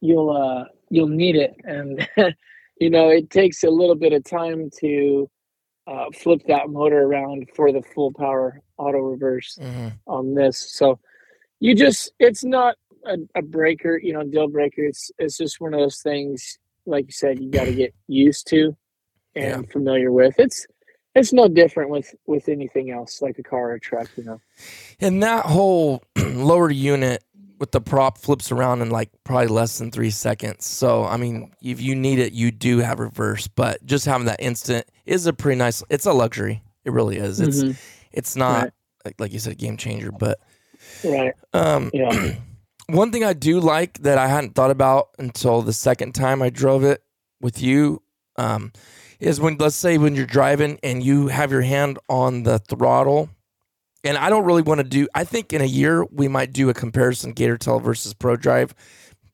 you'll 0.00 0.30
uh 0.30 0.64
you'll 0.90 1.08
need 1.08 1.36
it, 1.36 1.54
and 1.64 2.08
you 2.80 2.90
know 2.90 3.08
it 3.08 3.30
takes 3.30 3.64
a 3.64 3.70
little 3.70 3.94
bit 3.94 4.12
of 4.12 4.24
time 4.24 4.70
to 4.80 5.28
uh, 5.86 6.06
flip 6.14 6.42
that 6.48 6.68
motor 6.68 7.02
around 7.02 7.48
for 7.54 7.72
the 7.72 7.82
full 7.94 8.12
power 8.12 8.60
auto 8.76 8.98
reverse 8.98 9.58
Mhm. 9.60 9.92
on 10.06 10.34
this. 10.34 10.58
So 10.74 10.98
you 11.60 11.74
just 11.74 12.12
it's 12.18 12.44
not 12.44 12.76
a, 13.06 13.16
a 13.34 13.42
breaker, 13.42 13.98
you 13.98 14.12
know, 14.12 14.22
deal 14.22 14.48
breaker. 14.48 14.82
It's 14.84 15.10
it's 15.18 15.36
just 15.38 15.60
one 15.60 15.74
of 15.74 15.80
those 15.80 16.00
things, 16.02 16.58
like 16.86 17.06
you 17.06 17.12
said, 17.12 17.40
you 17.40 17.50
got 17.50 17.64
to 17.64 17.74
get 17.74 17.94
used 18.06 18.46
to 18.48 18.76
and 19.34 19.70
familiar 19.70 20.12
with. 20.12 20.34
It's 20.38 20.66
it's 21.14 21.32
no 21.32 21.48
different 21.48 21.90
with 21.90 22.14
with 22.26 22.48
anything 22.48 22.90
else, 22.90 23.22
like 23.22 23.38
a 23.38 23.42
car 23.42 23.70
or 23.70 23.74
a 23.74 23.80
truck, 23.80 24.08
you 24.16 24.24
know. 24.24 24.40
And 25.00 25.22
that 25.22 25.46
whole 25.46 26.02
lower 26.16 26.70
unit 26.70 27.24
with 27.58 27.72
the 27.72 27.80
prop 27.80 28.18
flips 28.18 28.52
around 28.52 28.82
in 28.82 28.90
like 28.90 29.10
probably 29.24 29.48
less 29.48 29.78
than 29.78 29.90
three 29.90 30.10
seconds. 30.10 30.64
So 30.66 31.04
I 31.04 31.16
mean, 31.16 31.52
if 31.62 31.80
you 31.80 31.94
need 31.94 32.18
it, 32.18 32.32
you 32.32 32.50
do 32.50 32.78
have 32.78 33.00
reverse. 33.00 33.48
But 33.48 33.84
just 33.84 34.06
having 34.06 34.26
that 34.26 34.40
instant 34.40 34.86
is 35.06 35.26
a 35.26 35.32
pretty 35.32 35.58
nice. 35.58 35.82
It's 35.90 36.06
a 36.06 36.12
luxury. 36.12 36.62
It 36.84 36.92
really 36.92 37.16
is. 37.16 37.40
It's 37.40 37.62
Mhm. 37.62 37.76
it's 38.12 38.36
not 38.36 38.62
Right. 38.64 38.72
like, 39.04 39.14
like 39.20 39.32
you 39.32 39.38
said, 39.38 39.52
a 39.52 39.56
game 39.56 39.76
changer. 39.76 40.10
But 40.12 40.38
Right. 41.04 41.34
um, 41.52 41.90
Yeah. 41.92 42.34
one 42.88 43.10
thing 43.12 43.24
I 43.24 43.32
do 43.32 43.60
like 43.60 43.98
that 44.02 44.16
I 44.18 44.28
hadn't 44.28 44.54
thought 44.54 44.70
about 44.70 45.08
until 45.18 45.60
the 45.62 45.72
second 45.72 46.14
time 46.14 46.40
I 46.42 46.50
drove 46.50 46.84
it 46.84 47.02
with 47.40 47.60
you 47.62 48.02
um, 48.36 48.72
is 49.20 49.40
when 49.40 49.56
let's 49.58 49.74
say 49.76 49.98
when 49.98 50.14
you're 50.14 50.24
driving 50.26 50.78
and 50.84 51.02
you 51.02 51.26
have 51.26 51.50
your 51.50 51.62
hand 51.62 51.98
on 52.08 52.44
the 52.44 52.60
throttle. 52.60 53.28
And 54.04 54.16
I 54.16 54.30
don't 54.30 54.44
really 54.44 54.62
want 54.62 54.78
to 54.78 54.84
do. 54.84 55.08
I 55.14 55.24
think 55.24 55.52
in 55.52 55.60
a 55.60 55.66
year 55.66 56.04
we 56.04 56.28
might 56.28 56.52
do 56.52 56.68
a 56.68 56.74
comparison 56.74 57.32
Gator 57.32 57.58
Tail 57.58 57.80
versus 57.80 58.14
Pro 58.14 58.36
Drive, 58.36 58.74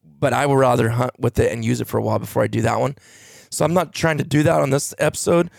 but 0.02 0.32
I 0.32 0.46
would 0.46 0.58
rather 0.58 0.88
hunt 0.88 1.12
with 1.18 1.38
it 1.38 1.52
and 1.52 1.64
use 1.64 1.80
it 1.80 1.86
for 1.86 1.98
a 1.98 2.02
while 2.02 2.18
before 2.18 2.42
I 2.42 2.46
do 2.46 2.62
that 2.62 2.80
one. 2.80 2.96
So 3.50 3.64
I'm 3.64 3.74
not 3.74 3.92
trying 3.92 4.18
to 4.18 4.24
do 4.24 4.42
that 4.42 4.60
on 4.60 4.70
this 4.70 4.94
episode, 4.98 5.50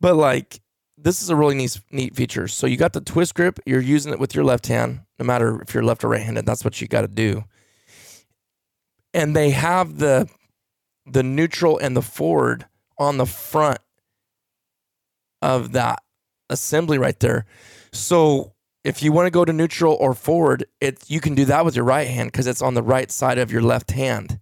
but 0.00 0.14
like 0.14 0.60
this 0.96 1.22
is 1.22 1.28
a 1.28 1.36
really 1.36 1.54
neat 1.54 1.80
neat 1.90 2.14
feature. 2.14 2.48
So 2.48 2.66
you 2.66 2.76
got 2.76 2.92
the 2.92 3.00
twist 3.00 3.34
grip, 3.34 3.58
you're 3.66 3.80
using 3.80 4.12
it 4.12 4.18
with 4.18 4.34
your 4.34 4.44
left 4.44 4.66
hand, 4.68 5.00
no 5.18 5.24
matter 5.24 5.60
if 5.62 5.74
you're 5.74 5.82
left 5.84 6.04
or 6.04 6.08
right 6.08 6.22
handed. 6.22 6.46
That's 6.46 6.64
what 6.64 6.80
you 6.80 6.88
got 6.88 7.02
to 7.02 7.08
do. 7.08 7.44
And 9.12 9.34
they 9.34 9.50
have 9.50 9.98
the 9.98 10.28
the 11.04 11.22
neutral 11.22 11.78
and 11.78 11.96
the 11.96 12.02
forward 12.02 12.66
on 12.98 13.18
the 13.18 13.26
front 13.26 13.78
of 15.42 15.72
that 15.72 16.02
assembly 16.50 16.98
right 16.98 17.18
there. 17.20 17.44
So 17.92 18.52
if 18.84 19.02
you 19.02 19.12
want 19.12 19.26
to 19.26 19.30
go 19.30 19.44
to 19.44 19.52
neutral 19.52 19.94
or 19.94 20.14
forward, 20.14 20.64
it 20.80 21.02
you 21.08 21.20
can 21.20 21.34
do 21.34 21.44
that 21.46 21.64
with 21.64 21.74
your 21.74 21.84
right 21.84 22.06
hand 22.08 22.30
because 22.30 22.46
it's 22.46 22.62
on 22.62 22.74
the 22.74 22.82
right 22.82 23.10
side 23.10 23.38
of 23.38 23.50
your 23.50 23.62
left 23.62 23.90
hand. 23.90 24.38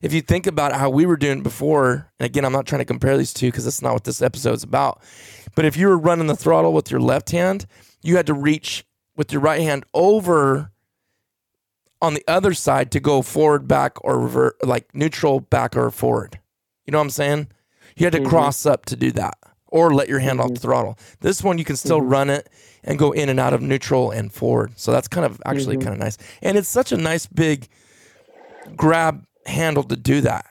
If 0.00 0.12
you 0.12 0.20
think 0.20 0.46
about 0.46 0.74
how 0.74 0.90
we 0.90 1.06
were 1.06 1.16
doing 1.16 1.42
before, 1.42 2.12
and 2.18 2.26
again, 2.26 2.44
I'm 2.44 2.52
not 2.52 2.66
trying 2.66 2.80
to 2.80 2.84
compare 2.84 3.16
these 3.16 3.32
two 3.32 3.48
because 3.48 3.64
that's 3.64 3.80
not 3.80 3.94
what 3.94 4.04
this 4.04 4.20
episode's 4.20 4.62
about. 4.62 5.02
But 5.56 5.64
if 5.64 5.76
you 5.76 5.88
were 5.88 5.96
running 5.96 6.26
the 6.26 6.36
throttle 6.36 6.72
with 6.72 6.90
your 6.90 7.00
left 7.00 7.30
hand, 7.30 7.66
you 8.02 8.16
had 8.16 8.26
to 8.26 8.34
reach 8.34 8.84
with 9.16 9.32
your 9.32 9.40
right 9.40 9.62
hand 9.62 9.84
over 9.94 10.70
on 12.02 12.12
the 12.14 12.24
other 12.28 12.52
side 12.52 12.90
to 12.92 13.00
go 13.00 13.22
forward, 13.22 13.66
back, 13.66 13.96
or 14.04 14.20
revert, 14.20 14.62
like 14.66 14.94
neutral, 14.94 15.40
back, 15.40 15.74
or 15.74 15.90
forward. 15.90 16.38
You 16.84 16.92
know 16.92 16.98
what 16.98 17.04
I'm 17.04 17.10
saying? 17.10 17.48
You 17.96 18.04
had 18.04 18.12
to 18.12 18.20
Mhm. 18.20 18.28
cross 18.28 18.66
up 18.66 18.84
to 18.86 18.96
do 18.96 19.10
that 19.12 19.38
or 19.74 19.92
let 19.92 20.08
your 20.08 20.20
hand 20.20 20.40
off 20.40 20.54
the 20.54 20.60
throttle. 20.60 20.96
This 21.20 21.42
one, 21.42 21.58
you 21.58 21.64
can 21.64 21.74
still 21.74 22.00
Mhm. 22.00 22.10
run 22.12 22.30
it 22.30 22.48
and 22.84 22.96
go 22.96 23.10
in 23.10 23.28
and 23.28 23.40
out 23.40 23.52
of 23.52 23.60
neutral 23.60 24.12
and 24.12 24.32
forward. 24.32 24.72
So 24.76 24.92
that's 24.92 25.08
kind 25.08 25.26
of 25.26 25.42
actually 25.44 25.76
Mhm. 25.78 25.82
kind 25.82 25.94
of 25.94 25.98
nice. 25.98 26.16
And 26.42 26.56
it's 26.56 26.68
such 26.68 26.92
a 26.92 26.96
nice 26.96 27.26
big 27.26 27.66
grab 28.76 29.24
handle 29.46 29.82
to 29.82 29.96
do 29.96 30.20
that. 30.20 30.46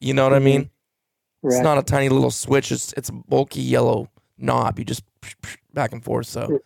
You 0.00 0.14
know 0.14 0.24
what 0.24 0.32
I 0.32 0.38
Mhm. 0.38 0.44
mean? 0.44 0.70
Right. 1.42 1.56
It's 1.56 1.62
not 1.62 1.76
a 1.76 1.82
tiny 1.82 2.08
little 2.08 2.30
switch. 2.30 2.72
It's 2.72 2.94
it's 2.96 3.10
a 3.10 3.12
bulky 3.12 3.60
yellow 3.60 4.08
knob. 4.38 4.78
You 4.78 4.86
just 4.86 5.02
back 5.74 5.92
and 5.92 6.02
forth. 6.02 6.26
So 6.26 6.60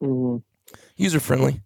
Mhm. 0.00 0.42
user 0.96 1.18
friendly. 1.18 1.62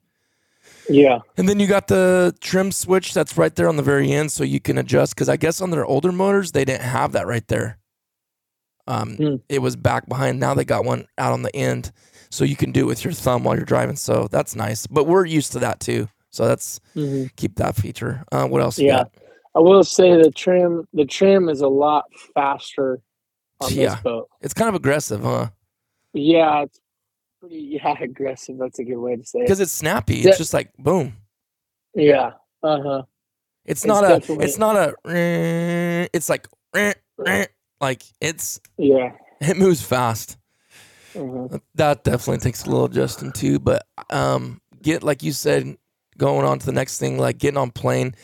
Yeah. 0.88 1.18
And 1.36 1.46
then 1.46 1.60
you 1.60 1.66
got 1.66 1.88
the 1.88 2.34
trim 2.40 2.72
switch 2.72 3.12
that's 3.12 3.36
right 3.36 3.54
there 3.54 3.68
on 3.68 3.76
the 3.76 3.82
very 3.82 4.10
end, 4.12 4.32
so 4.32 4.44
you 4.44 4.60
can 4.60 4.78
adjust. 4.78 5.14
Because 5.14 5.28
I 5.28 5.36
guess 5.36 5.60
on 5.60 5.70
their 5.70 5.84
older 5.84 6.10
motors 6.10 6.52
they 6.52 6.64
didn't 6.64 6.82
have 6.84 7.12
that 7.12 7.26
right 7.26 7.46
there. 7.48 7.78
Um, 8.86 9.16
Hmm. 9.16 9.36
it 9.48 9.60
was 9.60 9.76
back 9.76 10.08
behind. 10.08 10.38
Now 10.40 10.54
they 10.54 10.64
got 10.64 10.84
one 10.84 11.06
out 11.18 11.32
on 11.32 11.42
the 11.42 11.54
end, 11.56 11.90
so 12.30 12.44
you 12.44 12.56
can 12.56 12.70
do 12.72 12.80
it 12.82 12.86
with 12.86 13.04
your 13.04 13.12
thumb 13.14 13.44
while 13.44 13.56
you're 13.56 13.64
driving. 13.64 13.96
So 13.96 14.28
that's 14.30 14.54
nice. 14.54 14.86
But 14.86 15.04
we're 15.04 15.24
used 15.24 15.52
to 15.52 15.58
that 15.60 15.80
too. 15.80 16.08
So 16.30 16.46
that's 16.46 16.80
Mhm. 16.94 17.34
keep 17.36 17.56
that 17.56 17.76
feature. 17.76 18.24
Uh, 18.32 18.46
what 18.46 18.60
else? 18.60 18.78
You 18.78 18.88
Yeah. 18.88 19.04
I 19.54 19.60
will 19.60 19.84
say 19.84 20.20
the 20.20 20.30
trim 20.32 20.86
the 20.92 21.04
trim 21.04 21.48
is 21.48 21.60
a 21.60 21.68
lot 21.68 22.04
faster 22.34 23.00
on 23.60 23.72
Yeah. 23.72 23.94
this 23.94 24.00
boat. 24.02 24.28
It's 24.40 24.52
kind 24.54 24.68
of 24.68 24.74
aggressive, 24.74 25.22
huh? 25.22 25.50
Yeah, 26.12 26.62
it's 26.64 26.80
pretty 27.40 27.56
yeah, 27.82 27.94
aggressive. 28.02 28.58
That's 28.58 28.78
a 28.80 28.84
good 28.84 28.96
way 28.98 29.16
to 29.16 29.24
say 29.24 29.38
it. 29.40 29.42
Because 29.44 29.60
it's 29.60 29.72
snappy. 29.72 30.16
Yeah. 30.16 30.30
It's 30.30 30.38
just 30.38 30.52
like 30.52 30.76
boom. 30.76 31.14
Yeah. 31.94 32.32
Uh 32.62 32.80
huh. 32.82 33.02
It's 33.64 33.80
It's 33.82 33.86
not 33.86 34.04
a. 34.04 34.16
It's 34.42 34.58
not 34.58 34.76
a. 35.06 36.08
It's 36.12 36.28
like 36.28 36.48
like 37.84 38.02
it's 38.20 38.60
Yeah. 38.78 39.12
it 39.40 39.56
moves 39.56 39.82
fast. 39.82 40.36
Uh-huh. 41.16 41.58
That 41.76 42.02
definitely 42.02 42.38
takes 42.38 42.64
a 42.64 42.70
little 42.70 42.86
adjusting 42.86 43.30
too. 43.32 43.58
But 43.60 43.86
um, 44.10 44.60
get 44.82 45.02
like 45.02 45.22
you 45.22 45.32
said, 45.32 45.76
going 46.18 46.44
on 46.46 46.58
to 46.58 46.66
the 46.66 46.72
next 46.72 46.98
thing, 46.98 47.18
like 47.18 47.38
getting 47.38 47.58
on 47.58 47.70
plane. 47.70 48.14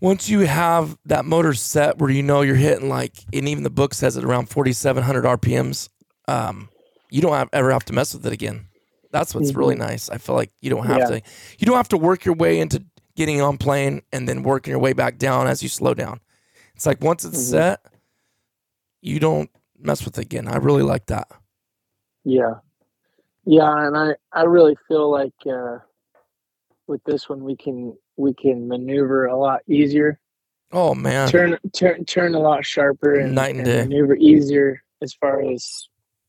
Once 0.00 0.28
you 0.28 0.40
have 0.40 0.98
that 1.06 1.24
motor 1.24 1.54
set 1.54 1.98
where 1.98 2.10
you 2.10 2.22
know 2.22 2.42
you're 2.42 2.54
hitting 2.54 2.88
like, 2.90 3.14
and 3.32 3.48
even 3.48 3.62
the 3.64 3.70
book 3.70 3.94
says 3.94 4.16
it 4.18 4.24
around 4.24 4.46
4,700 4.50 5.24
RPMs, 5.24 5.88
um, 6.28 6.68
you 7.10 7.22
don't 7.22 7.32
have, 7.32 7.48
ever 7.54 7.70
have 7.70 7.84
to 7.86 7.94
mess 7.94 8.12
with 8.12 8.26
it 8.26 8.32
again. 8.32 8.66
That's 9.10 9.34
what's 9.34 9.54
really 9.54 9.74
nice. 9.76 10.10
I 10.10 10.18
feel 10.18 10.34
like 10.34 10.50
you 10.60 10.68
don't 10.68 10.84
have 10.84 10.98
Yeah. 10.98 11.06
to, 11.06 11.22
you 11.58 11.66
don't 11.66 11.76
have 11.78 11.88
to 11.88 11.96
work 11.96 12.26
your 12.26 12.34
way 12.34 12.60
into 12.60 12.84
getting 13.14 13.40
on 13.40 13.56
plane 13.56 14.02
and 14.12 14.28
then 14.28 14.42
working 14.42 14.72
your 14.72 14.80
way 14.80 14.92
back 14.92 15.16
down 15.16 15.46
as 15.46 15.62
you 15.62 15.70
slow 15.70 15.94
down. 15.94 16.20
It's 16.74 16.84
like 16.84 17.00
once 17.00 17.24
it's 17.24 17.38
Mhm. 17.38 17.50
set, 17.50 17.80
you 19.00 19.20
don't 19.20 19.50
mess 19.78 20.04
with 20.04 20.18
again. 20.18 20.48
I 20.48 20.56
really 20.56 20.82
like 20.82 21.06
that. 21.06 21.28
Yeah. 22.24 22.54
Yeah, 23.44 23.86
and 23.86 23.96
I 23.96 24.14
I 24.32 24.42
really 24.42 24.76
feel 24.88 25.10
like 25.10 25.34
uh 25.46 25.78
with 26.86 27.02
this 27.04 27.28
one 27.28 27.44
we 27.44 27.56
can 27.56 27.96
we 28.16 28.34
can 28.34 28.68
maneuver 28.68 29.26
a 29.26 29.36
lot 29.36 29.60
easier. 29.68 30.18
Oh 30.72 30.94
man. 30.94 31.28
Turn 31.28 31.58
turn 31.72 32.04
turn 32.04 32.34
a 32.34 32.40
lot 32.40 32.64
sharper 32.64 33.20
and, 33.20 33.34
Night 33.34 33.50
and 33.54 33.60
and 33.60 33.66
day. 33.66 33.82
maneuver 33.82 34.16
easier 34.16 34.82
as 35.02 35.14
far 35.14 35.40
as 35.52 35.88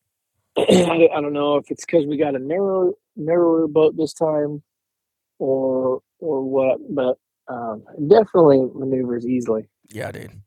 I, 0.58 1.08
don't 1.14 1.34
know 1.34 1.58
if 1.58 1.70
it's 1.70 1.86
because 1.86 2.06
we 2.06 2.18
got 2.18 2.36
a 2.36 2.40
narrow 2.40 2.94
narrower 3.16 3.68
boat 3.68 3.96
this 3.98 4.14
time 4.14 4.62
or 5.40 6.02
or 6.20 6.44
what, 6.44 6.80
but 6.90 7.18
um 7.48 7.84
definitely 8.08 8.68
maneuvers 8.76 9.26
easily. 9.26 9.68
Yeah, 9.90 10.12
dude. 10.12 10.42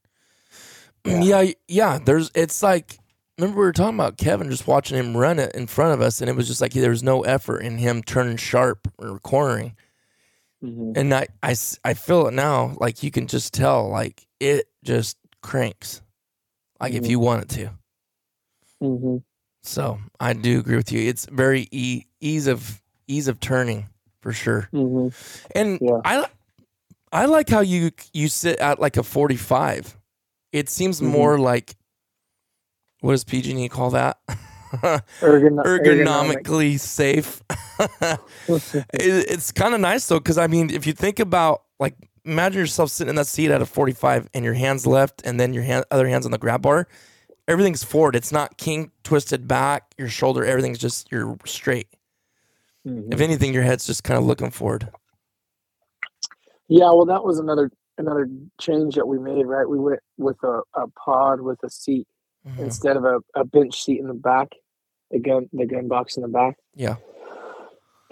Yeah. 1.05 1.21
Yeah. 1.43 1.53
yeah, 1.69 1.99
There's. 2.05 2.31
It's 2.35 2.63
like. 2.63 2.99
Remember 3.39 3.61
we 3.61 3.65
were 3.65 3.73
talking 3.73 3.95
about 3.95 4.19
Kevin 4.19 4.51
just 4.51 4.67
watching 4.67 4.99
him 4.99 5.17
run 5.17 5.39
it 5.39 5.55
in 5.55 5.67
front 5.67 5.95
of 5.95 6.03
us, 6.03 6.21
and 6.21 6.29
it 6.29 6.37
was 6.37 6.47
just 6.47 6.61
like 6.61 6.73
there 6.75 6.91
was 6.91 7.03
no 7.03 7.23
effort 7.23 7.61
in 7.61 7.79
him 7.79 8.03
turning 8.03 8.37
sharp 8.37 8.87
or 8.99 9.19
cornering. 9.21 9.75
Mhm. 10.63 10.93
And 10.95 11.15
I 11.15 11.95
feel 11.95 12.27
it 12.27 12.35
now. 12.35 12.77
Like 12.79 13.03
you 13.03 13.11
can 13.11 13.27
just 13.27 13.55
tell, 13.55 13.89
like 13.89 14.27
it 14.41 14.67
just 14.85 15.17
cranks, 15.43 16.03
like 16.83 16.93
if 16.93 17.05
Mhm. 17.05 17.09
you 17.09 17.19
want 17.19 17.43
it 17.45 17.49
to. 17.51 17.71
Mhm. 18.83 19.23
So 19.63 19.99
I 20.19 20.35
do 20.35 20.59
agree 20.59 20.77
with 20.77 20.93
you. 20.93 21.01
It's 21.09 21.25
very 21.25 21.67
e- 21.71 22.05
ease 22.21 22.47
of 22.47 22.83
ease 23.09 23.27
of 23.27 23.41
turning 23.41 23.89
for 24.21 24.35
sure. 24.35 24.69
Mhm. 24.71 25.15
And 25.55 25.79
Yeah. 25.81 26.01
I 26.05 26.27
I 27.11 27.25
like 27.25 27.49
how 27.49 27.61
you 27.61 27.91
you 28.13 28.29
sit 28.29 28.59
at 28.59 28.79
like 28.81 28.99
a 28.99 29.03
45. 29.03 29.97
It 30.53 30.69
seems 30.69 31.01
Mhm. 31.01 31.09
more 31.11 31.39
like 31.39 31.77
what 33.01 33.13
does 33.13 33.25
PG&E 33.25 33.69
call 33.71 33.91
that? 33.91 34.19
Ergono- 35.21 35.65
Ergonomically 35.65 36.79
safe. 36.79 37.43
It- 38.49 39.31
it's 39.31 39.53
kind 39.53 39.75
of 39.75 39.81
nice 39.81 40.07
though, 40.07 40.19
because 40.19 40.37
I 40.39 40.47
mean, 40.47 40.71
if 40.71 40.87
you 40.87 40.93
think 40.93 41.19
about 41.19 41.63
like, 41.79 41.95
imagine 42.27 42.61
yourself 42.61 42.91
sitting 42.91 43.09
in 43.11 43.17
that 43.17 43.27
seat 43.27 43.51
at 43.51 43.63
a 43.63 43.67
45 43.67 44.29
and 44.35 44.45
your 44.45 44.53
hands 44.55 44.87
left 44.87 45.23
and 45.25 45.41
then 45.41 45.55
your 45.55 45.63
hand, 45.63 45.85
other 45.91 46.07
hands 46.09 46.27
on 46.27 46.33
the 46.33 46.39
grab 46.39 46.61
bar. 46.63 46.87
Everything's 47.49 47.83
forward. 47.83 48.15
It's 48.15 48.31
not 48.33 48.59
king 48.59 48.91
twisted 49.03 49.49
back, 49.49 49.95
your 49.99 50.09
shoulder, 50.09 50.45
everything's 50.45 50.79
just, 50.79 51.11
you're 51.11 51.37
straight. 51.47 51.89
Mhm. 52.87 53.13
If 53.13 53.21
anything, 53.21 53.55
your 53.55 53.63
head's 53.63 53.87
just 53.87 54.05
kind 54.05 54.19
of 54.19 54.25
looking 54.25 54.51
forward. 54.51 54.89
Yeah, 56.69 56.91
well, 56.93 57.07
that 57.07 57.25
was 57.25 57.39
another 57.39 57.71
another 57.99 58.29
change 58.61 58.95
that 58.97 59.07
we 59.07 59.19
made. 59.19 59.47
Right, 59.47 59.69
we 59.69 59.79
went 59.79 60.01
with 60.17 60.37
a, 60.43 60.61
a 60.75 60.89
pod 60.89 61.41
with 61.41 61.59
a 61.65 61.71
seat 61.71 62.07
Mhm. 62.47 62.59
instead 62.61 62.97
of 62.97 63.05
a, 63.05 63.21
a 63.35 63.45
bench 63.45 63.83
seat 63.83 64.01
in 64.01 64.07
the 64.09 64.15
back, 64.15 64.49
the 65.11 65.19
gun 65.19 65.49
the 65.53 65.67
gun 65.67 65.89
box 65.89 66.17
in 66.17 66.23
the 66.23 66.29
back. 66.29 66.57
Yeah. 66.75 66.97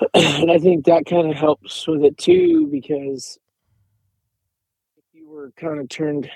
and 0.14 0.50
I 0.50 0.58
think 0.58 0.84
that 0.84 1.06
kind 1.06 1.30
of 1.30 1.36
helps 1.36 1.86
with 1.88 2.04
it 2.04 2.18
too 2.18 2.68
because 2.70 3.38
if 4.96 5.04
you 5.12 5.28
were 5.28 5.50
kind 5.56 5.80
of 5.80 5.88
turned, 5.88 6.30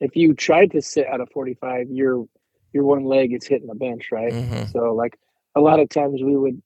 if 0.00 0.14
you 0.16 0.34
tried 0.34 0.72
to 0.72 0.82
sit 0.82 1.06
at 1.06 1.20
a 1.20 1.26
forty-five, 1.26 1.90
your 1.90 2.26
your 2.72 2.84
one 2.84 3.04
leg 3.04 3.32
is 3.32 3.46
hitting 3.46 3.68
the 3.68 3.74
bench, 3.74 4.08
right? 4.12 4.32
Mhm. 4.32 4.70
So 4.72 4.92
like 4.94 5.16
a 5.54 5.60
lot 5.60 5.80
of 5.80 5.88
times 5.88 6.22
we 6.22 6.36
would 6.36 6.60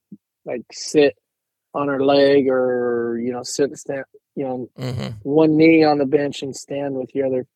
like 0.44 0.62
sit 0.72 1.16
on 1.74 1.88
her 1.88 2.04
leg 2.04 2.48
or 2.48 3.18
you 3.22 3.32
know 3.32 3.42
sit 3.42 3.76
stand 3.78 4.04
you 4.36 4.44
know 4.44 4.68
Mhm. 4.78 5.14
one 5.22 5.56
knee 5.56 5.84
on 5.84 5.98
the 5.98 6.06
bench 6.06 6.42
and 6.42 6.54
stand 6.54 6.94
with 6.94 7.14
your 7.14 7.26
other 7.26 7.46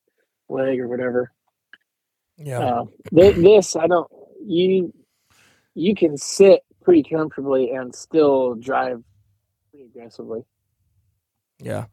leg 0.49 0.81
or 0.81 0.89
whatever. 0.89 1.33
Yeah. 2.39 2.59
Uh, 2.61 2.85
th- 3.15 3.37
this 3.37 3.77
I 3.77 3.87
don't 3.87 4.11
you 4.45 4.93
you 5.75 5.95
can 5.95 6.17
sit 6.17 6.63
pretty 6.83 7.03
comfortably 7.03 7.71
and 7.73 7.95
still 7.95 8.55
drive 8.55 9.03
pretty 9.71 9.87
aggressively. 9.87 10.45
Yeah. 11.59 11.87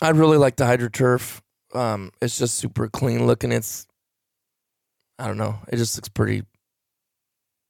I 0.00 0.10
really 0.10 0.36
like 0.38 0.56
the 0.56 0.64
HydroTurf. 0.64 1.40
Um, 1.74 2.10
it's 2.20 2.36
just 2.38 2.56
super 2.56 2.88
clean 2.88 3.26
looking. 3.26 3.52
It's, 3.52 3.86
I 5.18 5.26
don't 5.28 5.38
know, 5.38 5.58
it 5.68 5.76
just 5.76 5.96
looks 5.96 6.08
pretty 6.08 6.42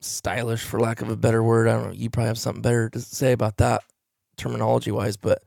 stylish, 0.04 0.62
for 0.62 0.80
lack 0.80 1.02
of 1.02 1.08
a 1.10 1.16
better 1.16 1.42
word. 1.42 1.68
I 1.68 1.72
don't 1.72 1.86
know. 1.88 1.92
You 1.92 2.10
probably 2.10 2.28
have 2.28 2.38
something 2.38 2.62
better 2.62 2.88
to 2.90 3.00
say 3.00 3.32
about 3.32 3.56
that, 3.58 3.82
terminology 4.36 4.90
wise, 4.90 5.16
but 5.16 5.42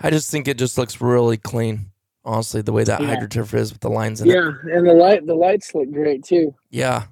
I 0.00 0.10
just 0.10 0.30
think 0.30 0.48
it 0.48 0.58
just 0.58 0.76
looks 0.78 1.00
really 1.00 1.36
clean. 1.36 1.86
Honestly, 2.24 2.60
the 2.60 2.72
way 2.72 2.84
that 2.84 3.00
Yeah. 3.00 3.16
HydroTurf 3.16 3.54
is 3.54 3.72
with 3.72 3.80
the 3.80 3.88
lines 3.88 4.20
in 4.20 4.28
it. 4.30 4.34
Yeah, 4.34 4.52
and 4.74 4.86
the 4.86 4.92
light 4.92 5.26
the 5.26 5.34
lights 5.34 5.74
look 5.74 5.90
great 5.90 6.22
too. 6.22 6.54
Yeah, 6.70 7.04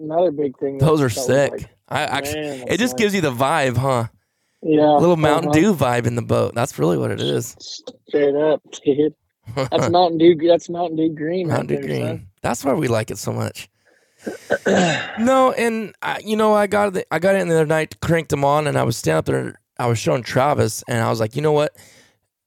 Another 0.00 0.32
big 0.32 0.58
thing. 0.58 0.78
those 0.78 1.00
are 1.00 1.08
sick. 1.08 1.52
like, 1.52 1.68
I 1.88 2.02
actually, 2.02 2.40
man, 2.42 2.64
it 2.68 2.78
just 2.78 2.94
nice. 2.94 2.98
gives 3.00 3.14
you 3.14 3.20
the 3.20 3.30
vibe, 3.32 3.76
huh? 3.76 4.06
yeah 4.62 4.96
A 4.96 4.98
little 4.98 5.16
Mountain 5.16 5.50
uh-huh. 5.50 5.60
Dew 5.60 5.74
vibe 5.74 6.06
in 6.06 6.16
the 6.16 6.22
boat. 6.22 6.54
That's 6.54 6.78
really 6.78 6.98
what 6.98 7.10
it 7.12 7.20
is. 7.20 7.56
Straight 8.08 8.34
up, 8.34 8.60
dude. 8.84 9.14
That's 9.54 9.88
Mountain 9.88 10.18
Dew. 10.18 10.36
That's 10.36 10.68
Mountain 10.68 10.96
Dew 10.96 11.14
green. 11.14 11.46
right 11.48 11.54
Mountain 11.58 11.68
Dew 11.68 11.86
there, 11.86 11.86
Green. 11.86 12.06
son. 12.18 12.26
That's 12.42 12.64
why 12.64 12.74
we 12.74 12.88
like 12.88 13.10
it 13.12 13.18
so 13.18 13.32
much. 13.32 13.69
No, 15.18 15.52
and 15.56 15.94
I, 16.02 16.20
you 16.24 16.36
know, 16.36 16.54
I 16.54 16.66
got 16.66 16.96
it. 16.96 17.06
I 17.10 17.18
got 17.18 17.34
in 17.34 17.48
the 17.48 17.54
other 17.54 17.66
night, 17.66 18.00
cranked 18.00 18.30
them 18.30 18.44
on, 18.44 18.66
and 18.66 18.76
I 18.76 18.82
was 18.82 18.96
standing 18.96 19.18
up 19.18 19.24
there. 19.26 19.60
I 19.78 19.86
was 19.86 19.98
showing 19.98 20.22
Travis, 20.22 20.82
and 20.88 21.02
I 21.02 21.08
was 21.08 21.20
like, 21.20 21.36
you 21.36 21.42
know 21.42 21.52
what? 21.52 21.74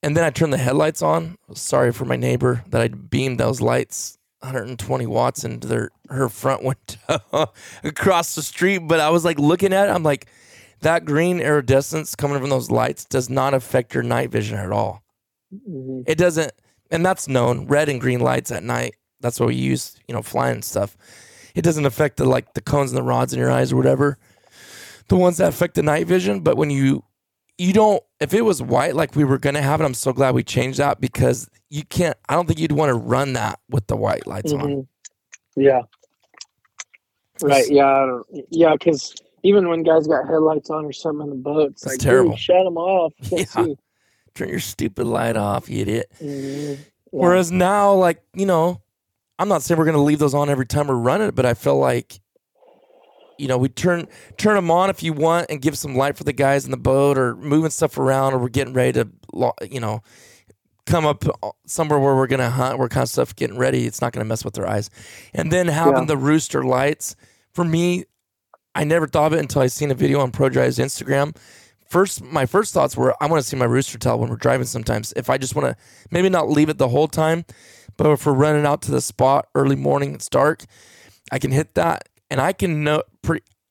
And 0.04 0.16
then 0.18 0.24
I 0.24 0.30
turned 0.30 0.54
the 0.54 0.58
headlights 0.58 1.02
on. 1.02 1.38
Sorry 1.54 1.92
for 1.92 2.06
my 2.06 2.16
neighbor 2.16 2.64
that 2.70 2.82
I 2.82 2.90
beamed 2.90 3.40
those 3.40 3.62
lights 3.62 4.18
120 4.40 5.06
watts 5.06 5.44
into 5.46 5.68
their 5.68 5.90
her 6.10 6.28
front 6.30 6.62
window 6.64 7.52
across 7.84 8.36
the 8.36 8.42
street. 8.44 8.80
But 8.80 9.00
I 9.00 9.10
was 9.10 9.24
like 9.24 9.40
looking 9.40 9.74
at 9.74 9.90
it. 9.90 9.92
I'm 9.92 10.04
like, 10.04 10.28
that 10.82 11.06
green 11.06 11.40
iridescence 11.40 12.16
coming 12.16 12.40
from 12.40 12.50
those 12.50 12.70
lights 12.70 13.06
does 13.06 13.30
not 13.30 13.54
affect 13.54 13.94
your 13.94 14.04
night 14.04 14.30
vision 14.30 14.58
at 14.58 14.72
all. 14.72 15.02
Mhm. 15.54 16.04
It 16.06 16.18
doesn't, 16.18 16.52
and 16.92 17.06
that's 17.06 17.28
known. 17.30 17.68
Red 17.68 17.88
and 17.88 18.02
green 18.02 18.20
lights 18.20 18.52
at 18.52 18.64
night. 18.64 18.96
That's 19.22 19.40
what 19.40 19.48
we 19.48 19.56
use, 19.56 19.96
you 20.08 20.14
know, 20.14 20.22
flying 20.22 20.62
stuff. 20.62 20.98
It 21.56 21.62
doesn't 21.64 21.86
affect 21.86 22.18
the 22.18 22.26
like 22.26 22.54
the 22.54 22.62
cones 22.62 22.92
and 22.92 22.98
the 22.98 23.04
rods 23.04 23.34
in 23.34 23.40
your 23.40 23.52
eyes 23.52 23.72
or 23.72 23.76
whatever. 23.76 24.18
The 25.08 25.16
ones 25.16 25.38
that 25.38 25.50
affect 25.50 25.76
the 25.76 25.84
night 25.84 26.08
vision, 26.08 26.42
but 26.42 26.58
when 26.58 26.70
you 26.70 27.04
you 27.58 27.74
don't 27.74 28.02
if 28.20 28.34
it 28.34 28.42
was 28.42 28.62
white 28.62 28.96
like 28.96 29.16
we 29.16 29.24
were 29.24 29.38
gonna 29.38 29.62
have 29.62 29.80
it, 29.82 29.84
I'm 29.84 29.94
so 29.94 30.14
glad 30.14 30.34
we 30.34 30.44
changed 30.44 30.80
that 30.80 31.00
because 31.00 31.50
you 31.70 31.84
can't 31.84 32.18
I 32.30 32.36
don't 32.36 32.48
think 32.48 32.60
you'd 32.60 32.72
want 32.72 32.90
to 32.90 32.96
run 32.96 33.34
that 33.34 33.60
with 33.70 33.88
the 33.88 33.96
white 33.96 34.26
lights 34.26 34.52
on. 34.52 34.60
Mhm. 34.62 34.88
Yeah. 35.56 35.82
Right. 37.42 37.70
Yeah. 37.70 38.20
Yeah. 38.50 38.74
Because 38.74 39.14
even 39.44 39.68
when 39.68 39.84
guys 39.84 40.08
got 40.08 40.26
headlights 40.28 40.70
on 40.70 40.86
or 40.86 40.94
something 40.94 41.24
in 41.28 41.30
the 41.30 41.36
boat, 41.36 41.72
it's 41.72 41.82
That's 41.84 41.96
like, 41.96 42.00
terrible. 42.00 42.36
Shut 42.36 42.64
them 42.64 42.78
off. 42.78 43.14
Yeah. 43.32 43.46
see. 43.46 43.76
Turn 44.34 44.50
your 44.50 44.60
stupid 44.60 45.06
light 45.06 45.38
off, 45.38 45.70
you 45.70 45.82
idiot. 45.82 46.12
Mhm. 46.20 46.78
Yeah. 46.78 46.78
Whereas 47.12 47.52
now, 47.52 47.94
like, 47.94 48.24
you 48.34 48.48
know, 48.48 48.82
I'm 49.44 49.50
not 49.50 49.62
saying 49.62 49.78
we're 49.78 49.84
gonna 49.84 50.02
leave 50.02 50.20
those 50.20 50.34
on 50.34 50.50
every 50.50 50.66
time 50.66 50.88
we're 50.88 50.96
running 50.96 51.28
it, 51.28 51.36
but 51.36 51.46
I 51.46 51.54
feel 51.54 51.78
like, 51.78 52.22
you 53.38 53.50
know, 53.50 53.58
we 53.58 53.68
turn 53.68 54.08
turn 54.38 54.56
them 54.56 54.72
on 54.72 54.90
if 54.90 55.04
you 55.04 55.12
want 55.12 55.48
and 55.50 55.62
give 55.62 55.78
some 55.78 55.98
light 55.98 56.16
for 56.16 56.24
the 56.24 56.32
guys 56.32 56.64
in 56.64 56.72
the 56.72 56.78
boat 56.78 57.18
or 57.18 57.36
moving 57.36 57.70
stuff 57.70 57.98
around 57.98 58.34
or 58.34 58.38
we're 58.38 58.48
getting 58.48 58.74
ready 58.74 58.94
to, 58.94 59.10
you 59.70 59.82
know, 59.82 60.00
come 60.86 61.06
up 61.06 61.26
uh, 61.44 61.52
somewhere 61.68 62.00
where 62.00 62.16
we're 62.16 62.28
gonna 62.28 62.50
hunt, 62.50 62.80
we're 62.80 62.88
kind 62.88 63.04
of 63.04 63.10
stuff 63.10 63.36
getting 63.36 63.58
ready. 63.58 63.86
It's 63.86 64.00
not 64.00 64.14
gonna 64.14 64.24
mess 64.24 64.46
with 64.46 64.54
their 64.54 64.66
eyes. 64.66 64.90
And 65.34 65.52
then 65.52 65.68
having 65.68 65.94
Yeah. 66.04 66.06
the 66.06 66.18
rooster 66.18 66.64
lights 66.64 67.18
for 67.54 67.66
me, 67.66 68.06
I 68.74 68.86
never 68.86 69.08
thought 69.08 69.26
of 69.26 69.34
it 69.34 69.40
until 69.40 69.62
I 69.62 69.68
seen 69.68 69.92
a 69.92 69.94
video 69.94 70.22
on 70.22 70.32
ProDrive's 70.32 70.80
Instagram. 70.80 71.36
First, 71.90 72.24
my 72.24 72.46
first 72.46 72.74
thoughts 72.74 72.96
were 72.96 73.14
I 73.22 73.28
want 73.28 73.44
to 73.44 73.48
see 73.48 73.58
my 73.58 73.66
rooster 73.66 73.98
tail 73.98 74.20
when 74.20 74.30
we're 74.30 74.38
driving. 74.38 74.66
Sometimes, 74.66 75.12
if 75.18 75.30
I 75.30 75.38
just 75.38 75.54
want 75.54 75.68
to 75.68 75.76
maybe 76.12 76.30
not 76.30 76.50
leave 76.50 76.70
it 76.70 76.78
the 76.78 76.88
whole 76.88 77.10
time, 77.10 77.44
but 77.98 78.08
if 78.08 78.26
we're 78.26 78.34
running 78.34 78.66
out 78.66 78.82
to 78.84 78.92
the 78.92 79.02
spot 79.02 79.48
early 79.56 79.76
morning, 79.76 80.14
it's 80.14 80.30
dark, 80.30 80.64
I 81.32 81.40
can 81.40 81.52
hit 81.52 81.76
that 81.76 82.10
and 82.30 82.42
I 82.42 82.54
can 82.54 82.84
know. 82.84 83.04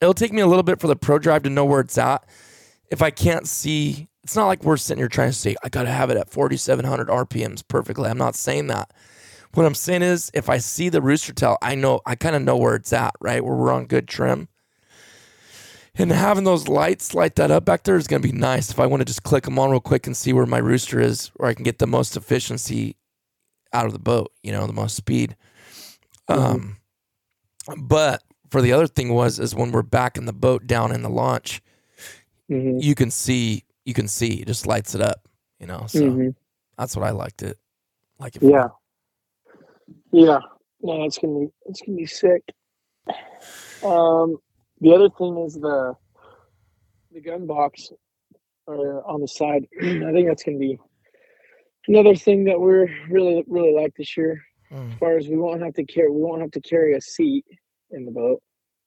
It'll 0.00 0.14
take 0.14 0.32
me 0.32 0.42
a 0.42 0.46
little 0.46 0.62
bit 0.62 0.80
for 0.80 0.88
the 0.88 0.96
Pro 0.96 1.18
Drive 1.18 1.44
to 1.44 1.50
know 1.50 1.64
where 1.64 1.80
it's 1.80 1.98
at. 1.98 2.24
If 2.90 3.02
I 3.02 3.10
can't 3.10 3.46
see, 3.46 4.08
it's 4.24 4.36
not 4.36 4.46
like 4.46 4.64
we're 4.64 4.76
sitting 4.76 5.00
here 5.00 5.08
trying 5.08 5.30
to 5.30 5.36
say 5.36 5.56
I 5.62 5.68
got 5.68 5.84
to 5.84 5.90
have 5.90 6.10
it 6.10 6.16
at 6.16 6.30
4,700 6.30 7.08
RPMs 7.08 7.62
perfectly. 7.66 8.10
I'm 8.10 8.18
not 8.18 8.34
saying 8.34 8.66
that. 8.68 8.92
What 9.54 9.66
I'm 9.66 9.74
saying 9.74 10.02
is, 10.02 10.30
if 10.32 10.48
I 10.48 10.58
see 10.58 10.88
the 10.88 11.02
rooster 11.02 11.32
tail, 11.32 11.58
I 11.60 11.74
know 11.74 12.00
I 12.06 12.14
kind 12.14 12.34
of 12.34 12.42
know 12.42 12.56
where 12.56 12.74
it's 12.74 12.92
at, 12.92 13.12
right? 13.20 13.44
Where 13.44 13.54
we're 13.54 13.72
on 13.72 13.86
good 13.86 14.08
trim. 14.08 14.48
And 15.94 16.10
having 16.10 16.44
those 16.44 16.68
lights 16.68 17.12
light 17.12 17.34
that 17.34 17.50
up 17.50 17.66
back 17.66 17.82
there 17.82 17.96
is 17.96 18.06
going 18.06 18.22
to 18.22 18.28
be 18.28 18.36
nice. 18.36 18.70
If 18.70 18.80
I 18.80 18.86
want 18.86 19.02
to 19.02 19.04
just 19.04 19.24
click 19.24 19.44
them 19.44 19.58
on 19.58 19.70
real 19.70 19.80
quick 19.80 20.06
and 20.06 20.16
see 20.16 20.32
where 20.32 20.46
my 20.46 20.58
rooster 20.58 20.98
is, 21.00 21.28
where 21.36 21.50
I 21.50 21.54
can 21.54 21.64
get 21.64 21.78
the 21.78 21.86
most 21.86 22.16
efficiency 22.16 22.96
out 23.72 23.86
of 23.86 23.92
the 23.92 23.98
boat, 23.98 24.32
you 24.42 24.52
know, 24.52 24.66
the 24.66 24.72
most 24.72 24.96
speed. 24.96 25.36
Um, 26.28 26.76
but 27.78 28.22
for 28.50 28.60
the 28.62 28.72
other 28.72 28.86
thing 28.86 29.14
was 29.14 29.38
is 29.38 29.54
when 29.54 29.72
we're 29.72 29.82
back 29.82 30.16
in 30.16 30.26
the 30.26 30.32
boat 30.32 30.66
down 30.66 30.92
in 30.92 31.02
the 31.02 31.08
launch, 31.10 31.62
Mhm. 32.50 32.82
you 32.82 32.94
can 32.94 33.10
see 33.10 33.64
you 33.84 33.94
can 33.94 34.06
see 34.06 34.34
it 34.40 34.46
just 34.46 34.66
lights 34.66 34.94
it 34.94 35.00
up, 35.00 35.28
you 35.58 35.66
know. 35.66 35.86
So 35.88 36.00
Mhm. 36.00 36.36
that's 36.78 36.96
what 36.96 37.04
I 37.04 37.10
liked 37.10 37.42
it. 37.42 37.58
Like 38.18 38.36
it. 38.36 38.42
Yeah. 38.42 38.68
Yeah. 40.12 40.38
No, 40.80 41.04
it's 41.04 41.18
gonna 41.18 41.40
be 41.40 41.52
it's 41.66 41.80
gonna 41.80 41.96
be 41.96 42.06
sick. 42.06 42.42
Um, 43.82 44.38
the 44.80 44.94
other 44.94 45.08
thing 45.10 45.38
is 45.38 45.54
the 45.54 45.96
the 47.10 47.20
gun 47.20 47.46
box 47.46 47.90
or 48.66 49.04
on 49.04 49.20
the 49.20 49.28
side. 49.28 49.68
I 49.82 50.12
think 50.12 50.28
that's 50.28 50.42
gonna 50.44 50.58
be 50.58 50.78
another 51.88 52.14
thing 52.14 52.44
that 52.44 52.60
we're 52.60 52.88
really 53.08 53.44
really 53.46 53.72
like 53.72 53.94
this 53.96 54.16
year. 54.16 54.42
Mm. 54.72 54.92
As 54.92 54.98
far 54.98 55.16
as 55.18 55.28
we 55.28 55.36
won't 55.36 55.62
have 55.62 55.74
to 55.74 55.84
carry 55.84 56.10
we 56.10 56.20
won't 56.22 56.40
have 56.40 56.50
to 56.52 56.60
carry 56.60 56.94
a 56.94 57.00
seat 57.00 57.44
in 57.90 58.04
the 58.04 58.10
boat 58.10 58.40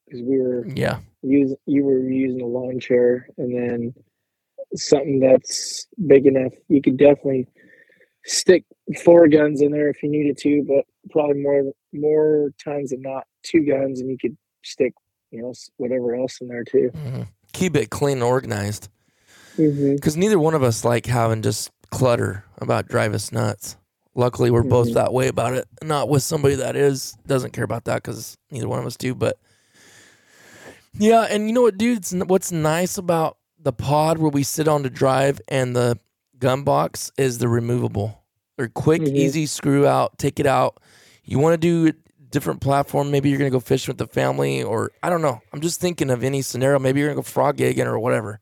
because 0.05 0.21
we 0.21 0.39
were 0.39 0.65
Yeah. 0.67 0.99
use 1.21 1.53
you 1.65 1.83
were 1.83 1.99
using 2.09 2.41
a 2.41 2.45
lawn 2.45 2.79
chair 2.79 3.27
and 3.37 3.55
then 3.55 3.93
something 4.75 5.19
that's 5.19 5.87
big 6.07 6.25
enough 6.25 6.53
you 6.69 6.81
could 6.81 6.97
definitely 6.97 7.47
stick 8.25 8.63
four 9.03 9.27
guns 9.27 9.61
in 9.61 9.71
there 9.71 9.89
if 9.89 10.01
you 10.01 10.09
needed 10.09 10.37
to 10.39 10.63
but 10.67 10.83
probably 11.11 11.39
more 11.41 11.71
more 11.93 12.51
times 12.63 12.89
than 12.89 13.01
not 13.01 13.25
two 13.43 13.61
guns 13.61 13.99
and 14.01 14.09
you 14.09 14.17
could 14.17 14.35
stick 14.63 14.93
you 15.31 15.41
know 15.41 15.53
whatever 15.77 16.15
else 16.15 16.39
in 16.41 16.47
there 16.47 16.63
too 16.63 16.89
hmm 16.89 17.21
Keep 17.53 17.77
it 17.77 17.89
clean 17.89 18.17
and 18.17 18.23
organized. 18.23 18.89
mm-hmm. 19.55 19.95
because 19.95 20.17
neither 20.17 20.37
one 20.39 20.53
of 20.55 20.63
us 20.63 20.83
like 20.83 21.05
having 21.05 21.41
just 21.41 21.71
clutter 21.95 22.45
about 22.57 22.87
drive 22.87 23.13
us 23.13 23.31
nuts. 23.31 23.77
Luckily, 24.15 24.49
we're 24.49 24.63
both 24.63 24.89
Mhm. 24.89 24.93
that 24.93 25.13
way 25.13 25.27
about 25.27 25.53
it. 25.53 25.67
Not 25.83 26.07
with 26.09 26.23
somebody 26.23 26.55
that 26.55 26.75
is 26.75 27.15
doesn't 27.27 27.51
care 27.51 27.63
about 27.65 27.85
that 27.85 28.03
because 28.03 28.37
neither 28.51 28.67
one 28.67 28.79
of 28.79 28.85
us 28.85 28.95
do. 28.95 29.13
But 29.13 29.37
yeah, 30.97 31.21
and 31.29 31.47
you 31.47 31.53
know 31.53 31.61
what, 31.63 31.77
dude? 31.77 32.05
What's 32.29 32.51
nice 32.51 32.97
about 32.97 33.37
the 33.59 33.73
pod 33.73 34.17
where 34.17 34.29
we 34.29 34.43
sit 34.43 34.67
on 34.67 34.83
to 34.83 34.89
drive 34.89 35.41
and 35.47 35.75
the 35.75 35.99
gun 36.39 36.63
box 36.63 37.11
is 37.17 37.39
the 37.39 37.47
removable. 37.47 38.21
They're 38.57 38.69
quick, 38.69 39.01
Mhm. 39.01 39.15
easy, 39.15 39.45
screw 39.45 39.85
out, 39.85 40.17
take 40.17 40.39
it 40.39 40.45
out. 40.45 40.79
You 41.23 41.39
want 41.39 41.53
to 41.53 41.57
do 41.57 41.87
a 41.87 41.93
different 42.29 42.61
platform, 42.61 43.11
maybe 43.11 43.29
you're 43.29 43.37
gonna 43.37 43.49
go 43.49 43.59
fishing 43.59 43.91
with 43.91 43.97
the 43.97 44.07
family, 44.07 44.61
or 44.63 44.91
I 45.03 45.09
don't 45.09 45.21
know. 45.21 45.41
I'm 45.51 45.61
just 45.61 45.81
thinking 45.81 46.09
of 46.09 46.23
any 46.23 46.41
scenario. 46.41 46.79
Maybe 46.79 46.99
you're 46.99 47.09
gonna 47.09 47.17
go 47.17 47.21
frog 47.23 47.57
gigging 47.57 47.85
or 47.85 47.99
whatever. 47.99 48.39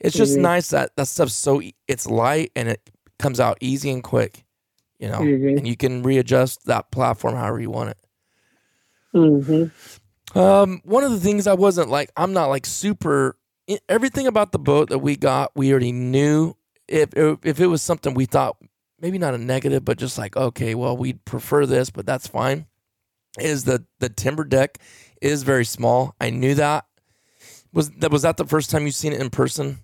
It's 0.00 0.16
just 0.16 0.36
Mhm. 0.36 0.42
nice 0.42 0.68
that 0.68 0.96
that 0.96 1.08
stuff's 1.08 1.34
so 1.34 1.60
it's 1.88 2.06
light 2.06 2.52
and 2.56 2.68
it 2.68 2.90
comes 3.18 3.38
out 3.38 3.58
easy 3.60 3.90
and 3.90 4.02
quick, 4.02 4.44
you 4.98 5.08
know, 5.08 5.20
Mhm. 5.20 5.58
and 5.58 5.68
you 5.68 5.76
can 5.76 6.02
readjust 6.02 6.64
that 6.64 6.90
platform 6.90 7.34
however 7.34 7.60
you 7.60 7.70
want 7.70 7.90
it. 7.90 7.98
Mm-hmm. 9.14 10.38
Um, 10.38 10.80
one 10.84 11.04
of 11.04 11.10
the 11.10 11.20
things 11.20 11.46
I 11.46 11.54
wasn't 11.54 11.90
like, 11.90 12.10
I'm 12.16 12.32
not 12.32 12.46
like 12.46 12.64
super. 12.66 13.36
Everything 13.88 14.26
about 14.26 14.52
the 14.52 14.58
boat 14.58 14.88
that 14.88 14.98
we 14.98 15.16
got, 15.16 15.52
we 15.54 15.70
already 15.70 15.92
knew. 15.92 16.54
If 16.88 17.16
if 17.16 17.38
if 17.44 17.60
it 17.60 17.66
was 17.66 17.82
something 17.82 18.14
we 18.14 18.26
thought 18.26 18.56
maybe 19.00 19.18
not 19.18 19.34
a 19.34 19.38
negative, 19.38 19.84
but 19.84 19.96
just 19.98 20.18
like 20.18 20.36
okay, 20.36 20.74
well, 20.74 20.96
we'd 20.96 21.24
prefer 21.24 21.66
this, 21.66 21.90
but 21.90 22.06
that's 22.06 22.26
fine. 22.26 22.66
Is 23.38 23.64
the 23.64 23.84
the 24.00 24.08
timber 24.08 24.44
deck 24.44 24.78
is 25.20 25.42
very 25.44 25.64
small. 25.64 26.14
I 26.20 26.30
knew 26.30 26.54
that. 26.56 26.86
Was 27.72 27.90
that 27.90 28.10
was 28.10 28.22
that 28.22 28.36
the 28.38 28.46
first 28.46 28.70
time 28.70 28.86
you 28.86 28.92
seen 28.92 29.12
it 29.12 29.20
in 29.20 29.30
person? 29.30 29.80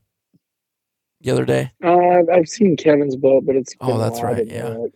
The 1.20 1.30
other 1.30 1.44
day. 1.44 1.72
Uh, 1.82 2.22
I've 2.32 2.48
seen 2.48 2.76
Kevin's 2.76 3.16
boat, 3.16 3.44
but 3.46 3.56
it's 3.56 3.74
Oh, 3.80 3.98
that's 3.98 4.22
right, 4.22 4.46
yeah. 4.46 4.68
it. 4.84 4.94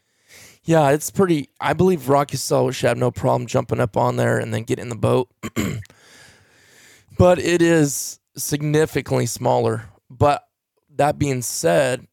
Yeah, 0.63 0.91
it's 0.91 1.11
pretty. 1.11 1.49
I 1.61 1.73
believe 1.73 2.09
Rocky 2.09 2.37
Soul 2.37 2.71
should 2.71 2.89
have 2.89 2.99
no 2.99 3.11
problem 3.11 3.47
jumping 3.47 3.81
up 3.81 3.97
on 3.97 4.17
there 4.17 4.39
and 4.39 4.53
then 4.53 4.63
get 4.65 4.79
in 4.79 4.91
the 4.91 4.95
boat. 4.95 5.29
but 7.19 7.39
it 7.39 7.63
is 7.63 8.21
significantly 8.37 9.27
smaller. 9.27 9.85
But 10.11 10.47
that 10.97 11.19
being 11.19 11.43
said, 11.43 12.07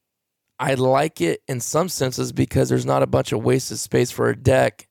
I 0.59 0.73
like 0.75 1.21
it 1.21 1.41
in 1.47 1.59
some 1.59 1.89
senses 1.89 2.31
because 2.31 2.69
there's 2.69 2.85
not 2.85 3.03
a 3.03 3.07
bunch 3.07 3.31
of 3.31 3.43
wasted 3.43 3.79
space 3.79 4.09
for 4.11 4.29
a 4.29 4.35
deck, 4.35 4.87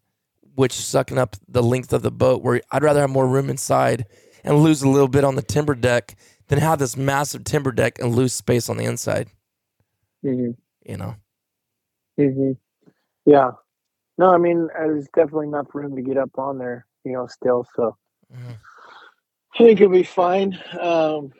which 0.54 0.72
sucking 0.72 1.18
up 1.18 1.36
the 1.48 1.62
length 1.62 1.92
of 1.92 2.02
the 2.02 2.10
boat. 2.10 2.42
Where 2.42 2.60
I'd 2.70 2.82
rather 2.84 3.00
have 3.00 3.10
more 3.10 3.26
room 3.26 3.50
inside 3.50 4.04
and 4.44 4.58
lose 4.58 4.82
a 4.82 4.88
little 4.88 5.08
bit 5.08 5.24
on 5.24 5.34
the 5.34 5.42
timber 5.42 5.74
deck 5.74 6.16
than 6.48 6.58
have 6.58 6.78
this 6.78 6.96
massive 6.96 7.44
timber 7.44 7.72
deck 7.72 7.98
and 7.98 8.14
lose 8.14 8.32
space 8.32 8.68
on 8.68 8.76
the 8.76 8.84
inside. 8.84 9.28
Mhm. 10.24 10.56
You 10.84 10.96
know. 10.96 11.14
hmm 12.16 12.52
Yeah. 13.24 13.52
No, 14.18 14.32
I 14.32 14.38
mean, 14.38 14.68
there's 14.74 15.08
definitely 15.14 15.48
enough 15.48 15.74
room 15.74 15.94
to 15.96 16.02
get 16.02 16.16
up 16.16 16.30
on 16.38 16.58
there, 16.58 16.86
you 17.04 17.12
know, 17.12 17.26
still. 17.26 17.66
So 17.74 17.96
Mhm. 18.32 18.56
I 19.54 19.58
think 19.58 19.80
it'll 19.80 19.92
be 19.92 20.02
fine. 20.02 20.58
Um, 20.80 21.32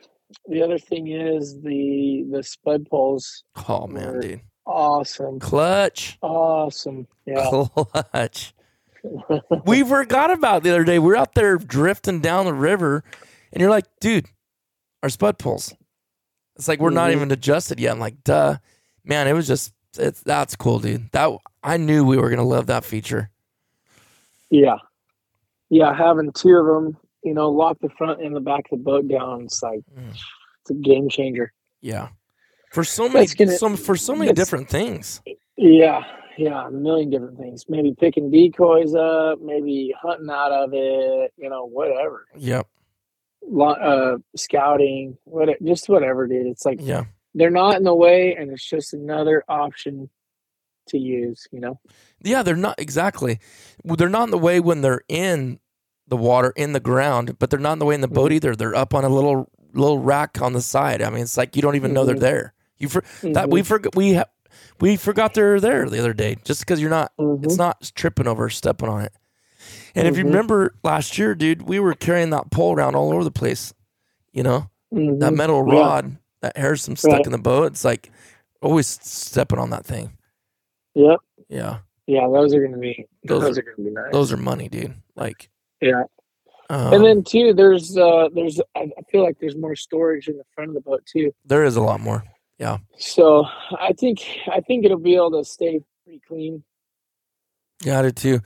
the 0.47 0.63
other 0.63 0.79
thing 0.79 1.09
is 1.09 1.61
the 1.63 2.25
the 2.31 2.43
spud 2.43 2.87
poles. 2.91 3.45
Oh 3.69 3.87
man, 3.87 4.21
dude, 4.21 4.41
Awesome. 4.67 5.39
clutch. 5.39 6.19
Awesome. 6.23 7.07
Yeah. 7.25 7.49
clutch. 7.51 8.53
we 9.67 9.85
forgot 9.85 10.31
about 10.33 10.63
the 10.65 10.71
other 10.71 10.85
day. 10.85 10.99
We 10.99 11.13
are 11.13 11.17
out 11.17 11.35
there 11.35 11.57
drifting 11.59 12.21
down 12.21 12.45
the 12.47 12.53
river, 12.55 13.05
and 13.53 13.61
you're 13.61 13.71
like, 13.71 13.85
dude, 14.01 14.27
our 15.07 15.11
spud 15.11 15.39
poles. 15.39 15.73
It's 16.57 16.67
like 16.67 16.81
we're 16.81 16.91
not 16.91 17.11
Mhm. 17.11 17.17
even 17.17 17.31
adjusted 17.31 17.79
yet. 17.79 17.93
I'm 17.93 18.01
like, 18.01 18.25
duh, 18.25 18.57
man. 19.05 19.29
It 19.29 19.35
was 19.35 19.47
just 19.47 19.73
it's 19.97 20.21
that's 20.23 20.57
cool, 20.57 20.81
dude. 20.81 21.11
That 21.13 21.31
I 21.63 21.77
knew 21.77 22.05
we 22.05 22.17
were 22.17 22.29
gonna 22.29 22.43
love 22.43 22.67
that 22.67 22.85
feature. 22.85 23.31
Yeah. 24.51 24.79
Yeah. 25.71 25.95
Having 25.97 26.33
two 26.33 26.57
of 26.57 26.67
them, 26.67 26.97
you 27.23 27.35
know, 27.35 27.49
lock 27.51 27.79
the 27.81 27.89
front 27.91 28.21
and 28.21 28.35
the 28.35 28.41
back 28.41 28.65
of 28.73 28.79
the 28.79 28.85
boat 28.85 29.07
down. 29.07 29.43
It's 29.45 29.63
like, 29.63 29.81
Mm. 29.97 30.11
it's 30.63 30.71
a 30.71 30.75
game 30.75 31.09
changer. 31.09 31.53
Yeah, 31.81 32.09
for 32.73 32.83
so 32.83 33.09
many, 33.09 33.27
gonna- 33.29 33.53
some 33.57 33.77
for 33.77 33.95
so 33.97 34.17
many 34.17 34.33
different 34.33 34.69
things. 34.69 35.21
Yeah. 35.57 36.03
Yeah. 36.37 36.67
A 36.67 36.71
million 36.71 37.11
different 37.11 37.39
things. 37.39 37.65
Maybe 37.69 37.95
picking 37.95 38.31
decoys 38.31 38.95
up, 38.95 39.41
maybe 39.41 39.95
hunting 40.03 40.31
out 40.31 40.51
of 40.53 40.71
it, 40.73 41.33
you 41.37 41.49
know, 41.49 41.65
whatever. 41.65 42.27
Yep. 42.37 42.67
Uh, 43.55 44.17
scouting, 44.35 45.17
what, 45.25 45.49
just 45.65 45.89
whatever, 45.89 46.27
dude. 46.27 46.47
It's 46.47 46.65
like 46.65 46.79
Yeah. 46.83 47.05
they're 47.35 47.51
not 47.51 47.77
in 47.77 47.85
the 47.85 47.95
way 47.95 48.35
and 48.35 48.51
it's 48.51 48.69
just 48.69 48.93
another 48.93 49.45
option 49.49 50.11
to 50.89 50.99
use, 50.99 51.47
you 51.53 51.61
know? 51.61 51.79
Yeah, 52.23 52.43
they're 52.43 52.57
not 52.57 52.77
exactly. 52.79 53.39
They're 53.85 54.09
not 54.09 54.25
in 54.25 54.31
the 54.31 54.39
way 54.39 54.61
when 54.61 54.81
they're 54.83 55.03
in 55.09 55.59
the 56.09 56.17
water 56.17 56.53
in 56.57 56.73
the 56.73 56.81
ground, 56.81 57.39
but 57.39 57.51
they're 57.51 57.59
not 57.61 57.75
in 57.75 57.79
the 57.81 57.85
way 57.87 57.95
in 57.95 58.01
the 58.01 58.09
boat 58.09 58.31
Mhm. 58.31 58.35
either. 58.37 58.57
They're 58.57 58.75
up 58.75 58.95
on 58.95 59.05
a 59.05 59.09
little 59.09 59.49
little 59.75 59.99
rack 59.99 60.41
on 60.41 60.53
the 60.55 60.61
side. 60.63 61.03
I 61.03 61.11
mean, 61.11 61.23
it's 61.23 61.37
like 61.37 61.55
you 61.55 61.61
don't 61.63 61.75
even 61.77 61.93
know 61.93 62.05
they're 62.07 62.15
Mhm. 62.15 62.21
there. 62.21 62.55
You 62.79 62.89
for, 62.89 63.03
that 63.23 63.47
Mhm. 63.49 63.51
we 63.51 63.63
forgot 63.63 63.95
we 63.97 64.15
ha- 64.15 64.31
we 64.81 64.97
forgot 64.97 65.35
they're 65.35 65.61
there 65.61 65.89
the 65.89 65.99
other 65.99 66.15
day 66.15 66.37
just 66.45 66.61
because 66.61 66.81
you're 66.81 66.89
not. 66.91 67.13
It's 67.19 67.55
Mhm. 67.55 67.59
not 67.59 67.93
tripping 67.95 68.27
over, 68.27 68.49
stepping 68.49 68.89
on 68.89 69.03
it. 69.03 69.13
And 69.95 70.07
if 70.09 70.17
you 70.17 70.25
Mhm. 70.25 70.29
remember 70.29 70.75
last 70.83 71.19
year, 71.19 71.35
dude, 71.35 71.63
we 71.63 71.81
were 71.81 71.95
carrying 71.95 72.31
that 72.31 72.51
pole 72.51 72.75
around 72.75 72.95
all 72.95 73.13
over 73.13 73.25
the 73.25 73.31
place. 73.31 73.73
You 74.33 74.43
know 74.43 74.71
Mhm. 74.93 75.21
that 75.21 75.33
metal 75.33 75.65
Yeah. 75.67 75.75
rod 75.81 76.17
that 76.43 76.57
Harrison 76.57 76.97
stuck 76.97 77.13
Right. 77.13 77.27
in 77.27 77.33
the 77.33 77.39
boat. 77.39 77.73
It's 77.73 77.85
like 77.85 78.11
always 78.63 78.87
stepping 78.87 79.59
on 79.59 79.71
that 79.71 79.85
thing. 79.87 80.13
Yep. 80.95 81.21
Yeah, 81.49 81.79
Yeah, 82.07 82.29
those 82.29 82.55
are 82.55 82.63
gonna 82.65 82.79
be 82.79 83.07
Those 83.25 83.43
those, 83.43 83.59
are- 83.59 83.61
are, 83.61 83.65
gonna 83.65 83.89
be 83.89 83.95
nice. 83.95 84.13
those 84.13 84.33
are 84.33 84.37
money, 84.37 84.69
dude. 84.69 84.95
Like, 85.17 85.51
yeah. 85.81 86.05
um, 86.71 86.93
and 86.95 87.05
then 87.05 87.23
too, 87.25 87.53
there's 87.55 87.97
uh 87.97 88.29
there's 88.35 88.61
I 88.75 88.91
I 88.99 89.03
feel 89.11 89.23
like 89.23 89.39
there's 89.41 89.57
more 89.57 89.75
storage 89.77 90.29
in 90.29 90.37
the 90.37 90.45
front 90.55 90.69
of 90.71 90.75
the 90.75 90.81
boat 90.81 91.05
too. 91.07 91.33
there 91.45 91.65
is 91.65 91.77
a 91.77 91.83
lot 91.83 92.01
more. 92.01 92.23
Yeah. 92.59 92.79
So 92.99 93.45
I 93.79 93.93
think 93.99 94.25
I 94.49 94.61
think 94.61 94.85
it'll 94.85 94.99
be 94.99 95.15
able 95.17 95.33
to 95.33 95.45
stay 95.45 95.81
pretty 96.05 96.21
clean. 96.27 96.63
Yeah, 97.85 97.99
I 97.99 98.03
did 98.03 98.17
too. 98.17 98.41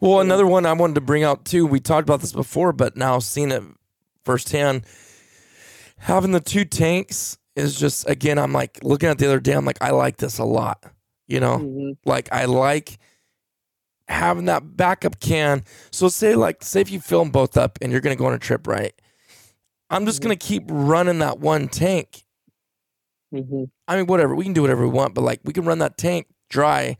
Well, 0.00 0.20
another 0.20 0.46
one 0.46 0.64
I 0.66 0.72
wanted 0.72 0.94
to 0.94 1.00
bring 1.00 1.22
out 1.22 1.44
too. 1.44 1.66
We 1.66 1.80
talked 1.80 2.08
about 2.08 2.20
this 2.20 2.32
before, 2.32 2.72
but 2.72 2.96
now 2.96 3.18
seeing 3.18 3.50
it 3.50 3.62
firsthand, 4.24 4.84
having 5.98 6.32
the 6.32 6.40
two 6.40 6.64
tanks 6.64 7.36
is 7.56 7.78
just 7.78 8.08
again. 8.08 8.38
I'm 8.38 8.52
like 8.52 8.78
looking 8.82 9.08
at 9.08 9.18
the 9.18 9.26
other 9.26 9.40
day. 9.40 9.52
I'm 9.52 9.64
like, 9.66 9.78
I 9.82 9.90
like 9.90 10.16
this 10.16 10.38
a 10.38 10.44
lot. 10.44 10.82
You 11.26 11.40
know, 11.40 11.58
Mhm. 11.58 11.96
like 12.06 12.32
I 12.32 12.46
like 12.46 12.98
having 14.08 14.46
that 14.46 14.76
backup 14.76 15.20
can. 15.20 15.62
So 15.92 16.08
say 16.08 16.34
like 16.34 16.64
say 16.64 16.80
if 16.80 16.90
you 16.90 17.00
fill 17.00 17.20
them 17.20 17.30
both 17.30 17.56
up 17.56 17.78
and 17.82 17.92
you're 17.92 18.00
gonna 18.00 18.16
go 18.16 18.26
on 18.26 18.32
a 18.32 18.38
trip, 18.38 18.66
right? 18.66 18.92
I'm 19.90 20.06
just 20.06 20.20
Mhm. 20.20 20.22
gonna 20.24 20.36
keep 20.36 20.64
running 20.68 21.18
that 21.18 21.38
one 21.38 21.68
tank. 21.68 22.24
Mhm. 23.32 23.70
I 23.86 23.96
mean, 23.96 24.06
whatever. 24.06 24.34
We 24.34 24.44
can 24.44 24.52
do 24.54 24.62
whatever 24.62 24.82
we 24.86 24.92
want, 24.92 25.14
but 25.14 25.20
like 25.22 25.40
we 25.44 25.52
can 25.52 25.64
run 25.64 25.78
that 25.80 25.98
tank 25.98 26.26
dry. 26.48 26.96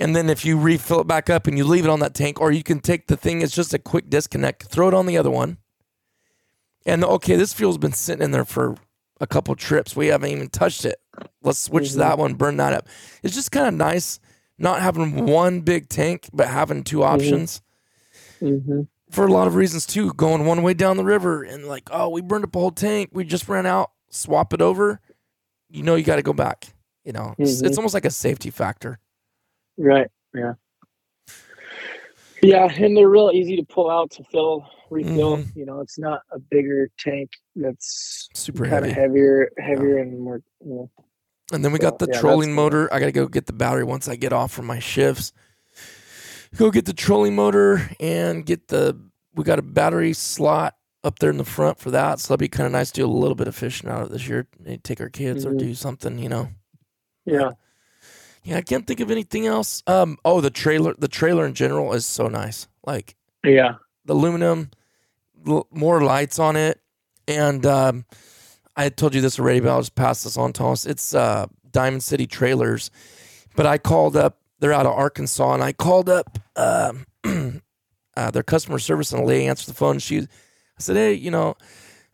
And 0.00 0.16
then 0.16 0.28
if 0.28 0.44
you 0.44 0.58
refill 0.58 1.00
it 1.00 1.06
back 1.06 1.30
up 1.30 1.46
and 1.46 1.56
you 1.56 1.64
leave 1.64 1.84
it 1.84 1.90
on 1.90 2.00
that 2.00 2.14
tank, 2.14 2.40
or 2.40 2.50
you 2.50 2.62
can 2.62 2.80
take 2.80 3.06
the 3.06 3.16
thing, 3.16 3.40
it's 3.40 3.54
just 3.54 3.72
a 3.74 3.78
quick 3.78 4.10
disconnect, 4.10 4.64
throw 4.64 4.88
it 4.88 4.94
on 4.94 5.06
the 5.06 5.16
other 5.16 5.30
one. 5.30 5.58
And 6.84 7.04
okay, 7.04 7.36
this 7.36 7.52
fuel's 7.52 7.78
been 7.78 7.92
sitting 7.92 8.24
in 8.24 8.32
there 8.32 8.44
for 8.44 8.76
a 9.20 9.26
couple 9.26 9.54
trips. 9.54 9.94
We 9.94 10.08
haven't 10.08 10.30
even 10.30 10.48
touched 10.48 10.84
it. 10.84 11.00
Let's 11.42 11.60
switch 11.60 11.90
to 11.90 11.94
Mhm. 11.94 11.98
that 11.98 12.18
one, 12.18 12.34
burn 12.34 12.56
that 12.56 12.72
up. 12.72 12.88
It's 13.22 13.34
just 13.34 13.52
kind 13.52 13.68
of 13.68 13.74
nice 13.74 14.18
not 14.58 14.80
having 14.80 15.26
one 15.26 15.60
big 15.60 15.88
tank, 15.88 16.28
but 16.32 16.48
having 16.48 16.82
two 16.82 17.04
options 17.04 17.62
Mhm. 18.40 18.88
for 19.10 19.24
a 19.26 19.32
lot 19.32 19.46
of 19.46 19.54
reasons 19.54 19.86
too. 19.86 20.12
Going 20.14 20.44
one 20.44 20.62
way 20.62 20.74
down 20.74 20.96
the 20.96 21.04
river 21.04 21.44
and 21.44 21.66
like, 21.66 21.88
oh, 21.92 22.08
we 22.08 22.20
burned 22.22 22.44
up 22.44 22.56
a 22.56 22.58
whole 22.58 22.70
tank. 22.72 23.10
We 23.12 23.24
just 23.24 23.48
ran 23.48 23.66
out. 23.66 23.92
Swap 24.10 24.52
it 24.52 24.60
over. 24.60 25.00
You 25.70 25.84
know, 25.84 25.94
you 25.94 26.02
got 26.04 26.16
to 26.16 26.22
go 26.22 26.32
back. 26.32 26.74
You 27.04 27.12
know, 27.12 27.34
it's, 27.38 27.60
it's 27.62 27.74
Mhm. 27.76 27.78
almost 27.78 27.94
like 27.94 28.04
a 28.04 28.10
safety 28.10 28.50
factor. 28.50 28.98
Right. 29.78 30.08
Yeah. 30.34 30.52
Yeah, 32.42 32.64
and 32.72 32.96
they're 32.96 33.08
real 33.08 33.30
easy 33.32 33.56
to 33.56 33.62
pull 33.62 33.88
out 33.88 34.10
to 34.12 34.24
fill, 34.24 34.66
refill. 34.90 35.36
Mhm. 35.38 35.54
You 35.56 35.64
know, 35.64 35.80
it's 35.80 35.98
not 35.98 36.22
a 36.32 36.38
bigger 36.40 36.90
tank 36.98 37.30
that's 37.54 38.28
Super 38.34 38.64
kind 38.64 38.84
of 38.84 38.90
heavy. 38.90 39.00
heavier, 39.00 39.50
heavier, 39.58 39.98
and 39.98 40.18
more. 40.18 40.42
You 40.64 40.74
know, 40.74 40.90
And 41.52 41.64
then 41.64 41.70
we 41.72 41.78
got 41.78 41.98
the 41.98 42.08
Yeah, 42.12 42.18
trolling 42.18 42.48
cool. 42.48 42.56
motor. 42.56 42.92
I 42.92 42.98
got 42.98 43.06
to 43.06 43.12
go 43.12 43.28
get 43.28 43.46
the 43.46 43.52
battery 43.52 43.84
once 43.84 44.08
I 44.08 44.16
get 44.16 44.32
off 44.32 44.50
from 44.52 44.66
my 44.66 44.78
shifts. 44.80 45.32
Go 46.56 46.70
get 46.70 46.84
the 46.86 46.92
trolling 46.92 47.34
motor 47.36 47.90
and 48.00 48.44
get 48.44 48.68
the. 48.68 48.98
We 49.34 49.44
got 49.44 49.58
a 49.58 49.62
battery 49.62 50.12
slot 50.12 50.74
up 51.04 51.18
there 51.20 51.30
in 51.30 51.36
the 51.38 51.44
front 51.44 51.78
for 51.78 51.90
that, 51.92 52.20
so 52.20 52.28
that'd 52.28 52.40
be 52.40 52.48
kind 52.48 52.66
of 52.66 52.72
nice 52.72 52.90
to 52.92 53.00
do 53.00 53.06
a 53.06 53.08
little 53.08 53.34
bit 53.34 53.48
of 53.48 53.54
fishing 53.54 53.88
out 53.88 54.02
of 54.02 54.10
this 54.10 54.28
year. 54.28 54.46
Maybe 54.58 54.78
take 54.78 55.00
our 55.00 55.08
kids 55.08 55.46
or 55.46 55.52
Mhm. 55.52 55.58
do 55.58 55.74
something, 55.74 56.18
you 56.18 56.28
know. 56.28 56.48
yeah. 57.24 57.52
Yeah, 58.44 58.56
I 58.56 58.62
can't 58.62 58.86
think 58.86 59.00
of 59.00 59.10
anything 59.10 59.46
else. 59.46 59.82
Um, 59.86 60.18
oh, 60.24 60.40
the 60.40 60.50
trailer, 60.50 60.94
the 60.98 61.08
trailer 61.08 61.46
in 61.46 61.54
general 61.54 61.92
is 61.92 62.04
so 62.06 62.28
nice. 62.28 62.66
Like 62.84 63.14
Yeah. 63.44 63.74
the 64.04 64.14
aluminum, 64.14 64.70
l- 65.46 65.68
more 65.70 66.02
lights 66.02 66.38
on 66.38 66.56
it, 66.56 66.80
and 67.28 67.64
um, 67.66 68.04
I 68.76 68.88
told 68.88 69.14
you 69.14 69.20
this 69.20 69.38
already, 69.38 69.60
but 69.60 69.68
I'll 69.70 69.80
just 69.80 69.94
pass 69.94 70.24
this 70.24 70.36
on, 70.36 70.52
Thomas. 70.52 70.86
It's 70.86 71.14
uh, 71.14 71.46
Diamond 71.70 72.02
City 72.02 72.26
Trailers, 72.26 72.90
but 73.54 73.64
I 73.66 73.78
called 73.78 74.16
up. 74.16 74.38
They're 74.58 74.72
out 74.72 74.86
of 74.86 74.92
Arkansas, 74.92 75.54
and 75.54 75.62
I 75.62 75.72
called 75.72 76.08
up 76.08 76.38
um, 76.56 77.06
uh, 78.16 78.30
their 78.32 78.42
customer 78.42 78.78
service, 78.80 79.12
and 79.12 79.22
a 79.22 79.24
lady 79.26 79.46
answered 79.46 79.70
the 79.70 79.74
phone. 79.78 79.98
She, 80.00 80.18
I 80.20 80.26
said, 80.78 80.96
"Hey, 80.96 81.14
you 81.14 81.30
know, 81.30 81.54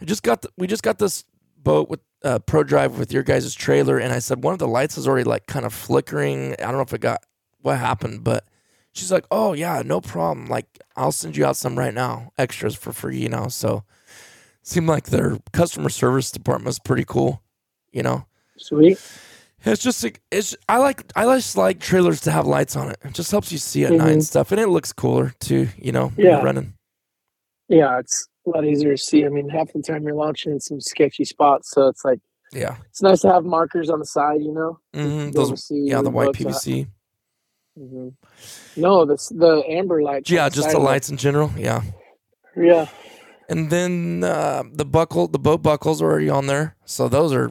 I 0.00 0.04
just 0.04 0.22
got 0.22 0.42
the, 0.42 0.50
we 0.58 0.66
just 0.66 0.82
got 0.82 0.98
this 0.98 1.24
boat 1.56 1.88
with 1.88 2.00
uh, 2.24 2.38
pro 2.40 2.64
drive 2.64 2.98
with 2.98 3.12
your 3.12 3.22
guys' 3.22 3.54
trailer, 3.54 3.98
and 3.98 4.12
I 4.12 4.18
said 4.18 4.42
one 4.42 4.52
of 4.52 4.58
the 4.58 4.68
lights 4.68 4.98
is 4.98 5.06
already 5.06 5.24
like 5.24 5.46
kind 5.46 5.64
of 5.64 5.72
flickering. 5.72 6.52
I 6.54 6.64
don't 6.64 6.74
know 6.74 6.80
if 6.82 6.92
it 6.92 7.00
got 7.00 7.22
what 7.60 7.78
happened, 7.78 8.24
but 8.24 8.44
she's 8.92 9.12
like, 9.12 9.24
"Oh 9.30 9.52
yeah, 9.52 9.82
no 9.84 10.00
problem. 10.00 10.46
Like 10.48 10.66
I'll 10.96 11.12
send 11.12 11.36
you 11.36 11.44
out 11.46 11.56
some 11.56 11.78
right 11.78 11.94
now, 11.94 12.30
extras 12.38 12.74
for 12.74 12.92
free." 12.92 13.18
You 13.18 13.28
know, 13.28 13.48
so 13.48 13.84
seemed 14.62 14.88
like 14.88 15.06
their 15.06 15.38
customer 15.52 15.88
service 15.88 16.30
department 16.30 16.66
was 16.66 16.78
pretty 16.78 17.04
cool. 17.04 17.42
You 17.92 18.02
know, 18.02 18.26
Sweet. 18.58 18.98
it's 19.64 19.82
just 19.82 20.02
like 20.02 20.20
it's. 20.30 20.56
I 20.68 20.78
like 20.78 21.04
I 21.16 21.24
just 21.36 21.56
like 21.56 21.80
trailers 21.80 22.20
to 22.22 22.32
have 22.32 22.46
lights 22.46 22.76
on 22.76 22.90
it. 22.90 22.98
It 23.04 23.14
just 23.14 23.30
helps 23.30 23.50
you 23.52 23.58
see 23.58 23.84
at 23.84 23.92
night 23.92 24.12
and 24.12 24.24
stuff, 24.24 24.50
and 24.52 24.60
it 24.60 24.68
looks 24.68 24.92
cooler 24.92 25.32
too. 25.40 25.68
You 25.78 25.92
know, 25.92 26.12
Yeah. 26.16 26.42
running. 26.42 26.74
Yeah, 27.68 27.98
it's 27.98 28.28
a 28.48 28.56
lot 28.56 28.64
easier 28.64 28.96
to 28.96 29.02
see. 29.02 29.24
I 29.24 29.28
mean, 29.28 29.48
half 29.48 29.72
the 29.72 29.82
time 29.82 30.04
you're 30.04 30.14
launching 30.14 30.52
in 30.52 30.60
some 30.60 30.80
sketchy 30.80 31.24
spots, 31.24 31.70
so 31.70 31.88
it's 31.88 32.04
like 32.04 32.20
Yeah, 32.52 32.76
it's 32.90 33.02
nice 33.02 33.20
to 33.20 33.32
have 33.32 33.44
markers 33.44 33.90
on 33.90 33.98
the 33.98 34.06
side. 34.06 34.40
You 34.40 34.52
know, 34.52 34.80
hmm 34.94 35.30
those 35.30 35.64
see 35.64 35.84
yeah 35.86 36.02
the 36.02 36.10
white. 36.10 36.32
PVC. 36.34 36.88
Mhm. 37.78 38.14
No, 38.76 39.04
that's 39.04 39.28
the 39.28 39.62
amber 39.68 40.02
lights. 40.02 40.30
Yeah, 40.30 40.48
the 40.48 40.54
just 40.56 40.70
the 40.70 40.78
lights 40.78 41.10
in 41.10 41.16
general. 41.16 41.52
Yeah. 41.56 41.82
Yeah. 42.56 42.86
And 43.48 43.70
then 43.70 44.22
uh, 44.24 44.64
the 44.70 44.84
buckle, 44.84 45.26
the 45.28 45.38
boat 45.38 45.62
buckles 45.62 46.02
are 46.02 46.06
already 46.06 46.28
on 46.28 46.46
there. 46.46 46.76
So 46.84 47.08
those 47.08 47.32
are 47.32 47.50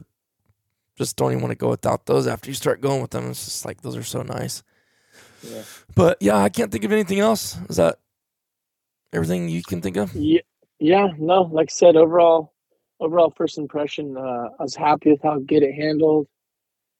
just 0.96 1.16
don't 1.16 1.32
even 1.32 1.42
want 1.42 1.52
to 1.52 1.56
go 1.56 1.70
without 1.70 2.06
those 2.06 2.26
after 2.26 2.50
you 2.50 2.54
start 2.54 2.80
going 2.80 3.00
with 3.00 3.10
them. 3.12 3.30
It's 3.30 3.44
just 3.44 3.64
like 3.64 3.82
those 3.82 3.96
are 3.96 4.02
so 4.02 4.22
nice. 4.22 4.62
Yeah. 5.42 5.62
But 5.94 6.18
yeah, 6.20 6.36
I 6.36 6.48
can't 6.50 6.70
think 6.70 6.84
of 6.84 6.92
anything 6.92 7.20
else. 7.20 7.56
Is 7.68 7.76
that 7.76 7.98
everything 9.12 9.48
you 9.48 9.62
can 9.62 9.80
think 9.80 9.96
of? 9.96 10.14
Yeah, 10.14 10.40
yeah, 10.80 11.08
no, 11.18 11.42
like 11.42 11.70
I 11.70 11.72
said, 11.72 11.96
overall, 11.96 12.52
overall 13.00 13.30
first 13.30 13.58
impression, 13.58 14.16
uh, 14.16 14.48
I 14.58 14.62
was 14.62 14.76
happy 14.76 15.10
with 15.10 15.22
how 15.22 15.38
good 15.38 15.62
it 15.62 15.74
handled, 15.74 16.28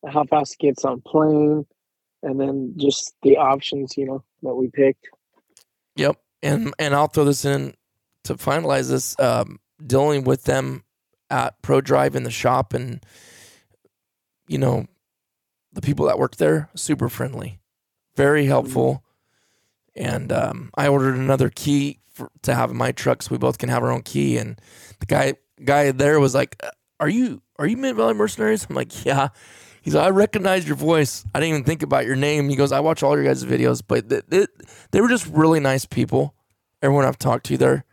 how 0.07 0.25
fast 0.25 0.55
it 0.55 0.59
gets 0.59 0.85
on 0.85 1.01
plane, 1.01 1.67
and 2.23 2.41
then 2.41 2.75
just 2.77 3.15
the 3.23 3.37
options, 3.37 3.97
you 3.97 4.07
know, 4.07 4.25
that 4.43 4.55
we 4.55 4.69
picked. 4.69 5.09
Yep. 5.97 6.17
And 6.43 6.73
and 6.79 6.95
I'll 6.95 7.09
throw 7.09 7.25
this 7.25 7.45
in 7.45 7.75
to 8.25 8.35
finalize 8.35 8.91
this. 8.91 9.19
Um, 9.19 9.59
dealing 9.85 10.25
with 10.25 10.45
them 10.45 10.85
at 11.31 11.61
Pro 11.63 11.81
Drive 11.81 12.17
in 12.17 12.23
the 12.23 12.31
shop, 12.31 12.73
and 12.73 13.05
you 14.47 14.59
know, 14.59 14.87
the 15.73 15.81
people 15.81 16.07
that 16.07 16.19
work 16.19 16.37
there, 16.37 16.69
super 16.75 17.09
friendly, 17.09 17.59
very 18.17 18.47
helpful. 18.47 19.05
And 19.99 20.33
um, 20.33 20.71
I 20.77 20.89
ordered 20.89 21.17
another 21.17 21.51
key 21.51 21.99
for, 22.15 22.31
to 22.43 22.55
have 22.55 22.71
in 22.71 22.77
my 22.77 22.93
truck, 22.93 23.21
so 23.21 23.33
we 23.33 23.39
both 23.39 23.59
can 23.59 23.69
have 23.69 23.83
our 23.83 23.91
own 23.91 24.03
key. 24.03 24.39
And 24.39 24.59
the 25.01 25.07
guy 25.07 25.35
guy 25.65 25.91
there 25.91 26.21
was 26.21 26.35
like, 26.35 26.61
"Are 27.01 27.09
you 27.09 27.43
are 27.59 27.67
you 27.67 27.77
Mid 27.77 27.97
Valley 27.97 28.15
Mercenaries?" 28.15 28.67
I'm 28.69 28.77
like, 28.77 29.05
"Yeah." 29.05 29.29
He's 29.81 29.95
like, 29.95 30.07
I 30.07 30.11
recognize 30.11 30.67
your 30.67 30.77
voice. 30.77 31.25
I 31.35 31.41
didn't 31.41 31.55
even 31.55 31.65
think 31.65 31.83
about 31.83 32.05
your 32.05 32.17
name. 32.17 32.51
He 32.51 32.57
goes, 32.57 32.73
I 32.73 32.81
watch 32.81 33.03
all 33.03 33.17
your 33.17 33.25
guys' 33.25 33.45
videos, 33.45 33.81
but 33.87 34.11
th- 34.11 34.25
th- 34.29 34.49
they 34.91 35.01
were 35.01 35.09
just 35.09 35.27
really 35.29 35.61
nice 35.61 35.87
people. 35.87 36.35
Everyone 36.83 37.07
I've 37.07 37.19
talked 37.19 37.47
to 37.47 37.57
there. 37.57 37.87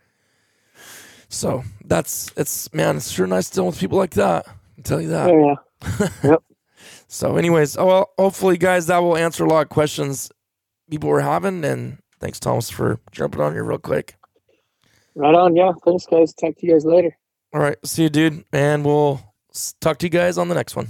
So 1.30 1.64
that's 1.84 2.30
it's 2.36 2.72
man, 2.74 2.98
it's 2.98 3.10
sure 3.10 3.26
nice 3.26 3.48
dealing 3.48 3.68
with 3.70 3.80
people 3.80 3.96
like 3.96 4.14
that. 4.14 4.46
I 4.46 4.74
can 4.74 4.82
tell 4.84 5.00
you 5.00 5.08
that. 5.08 5.58
Yeah. 6.22 6.36
So, 7.08 7.36
anyways, 7.36 7.76
oh 7.76 7.86
well, 7.86 8.10
hopefully, 8.18 8.58
guys, 8.58 8.88
that 8.88 8.98
will 8.98 9.16
answer 9.16 9.44
a 9.44 9.48
lot 9.48 9.62
of 9.62 9.68
questions 9.68 10.30
people 10.90 11.08
were 11.08 11.20
having. 11.20 11.64
And 11.64 11.98
thanks, 12.20 12.40
Thomas, 12.40 12.70
for 12.70 13.00
jumping 13.12 13.40
on 13.40 13.52
here 13.52 13.64
real 13.64 13.78
quick. 13.78 14.16
Right 15.14 15.34
on. 15.34 15.56
Yeah. 15.56 15.72
Thanks, 15.84 16.06
guys. 16.06 16.34
Talk 16.34 16.56
to 16.56 16.66
you 16.66 16.72
guys 16.72 16.84
later. 16.84 17.16
All 17.54 17.62
right, 17.62 17.78
see 17.86 18.02
you, 18.02 18.10
dude, 18.10 18.44
and 18.52 18.84
we'll 18.84 19.20
talk 19.80 19.96
to 19.98 20.06
you 20.06 20.10
guys 20.10 20.36
on 20.36 20.48
the 20.48 20.54
next 20.54 20.76
one. 20.76 20.86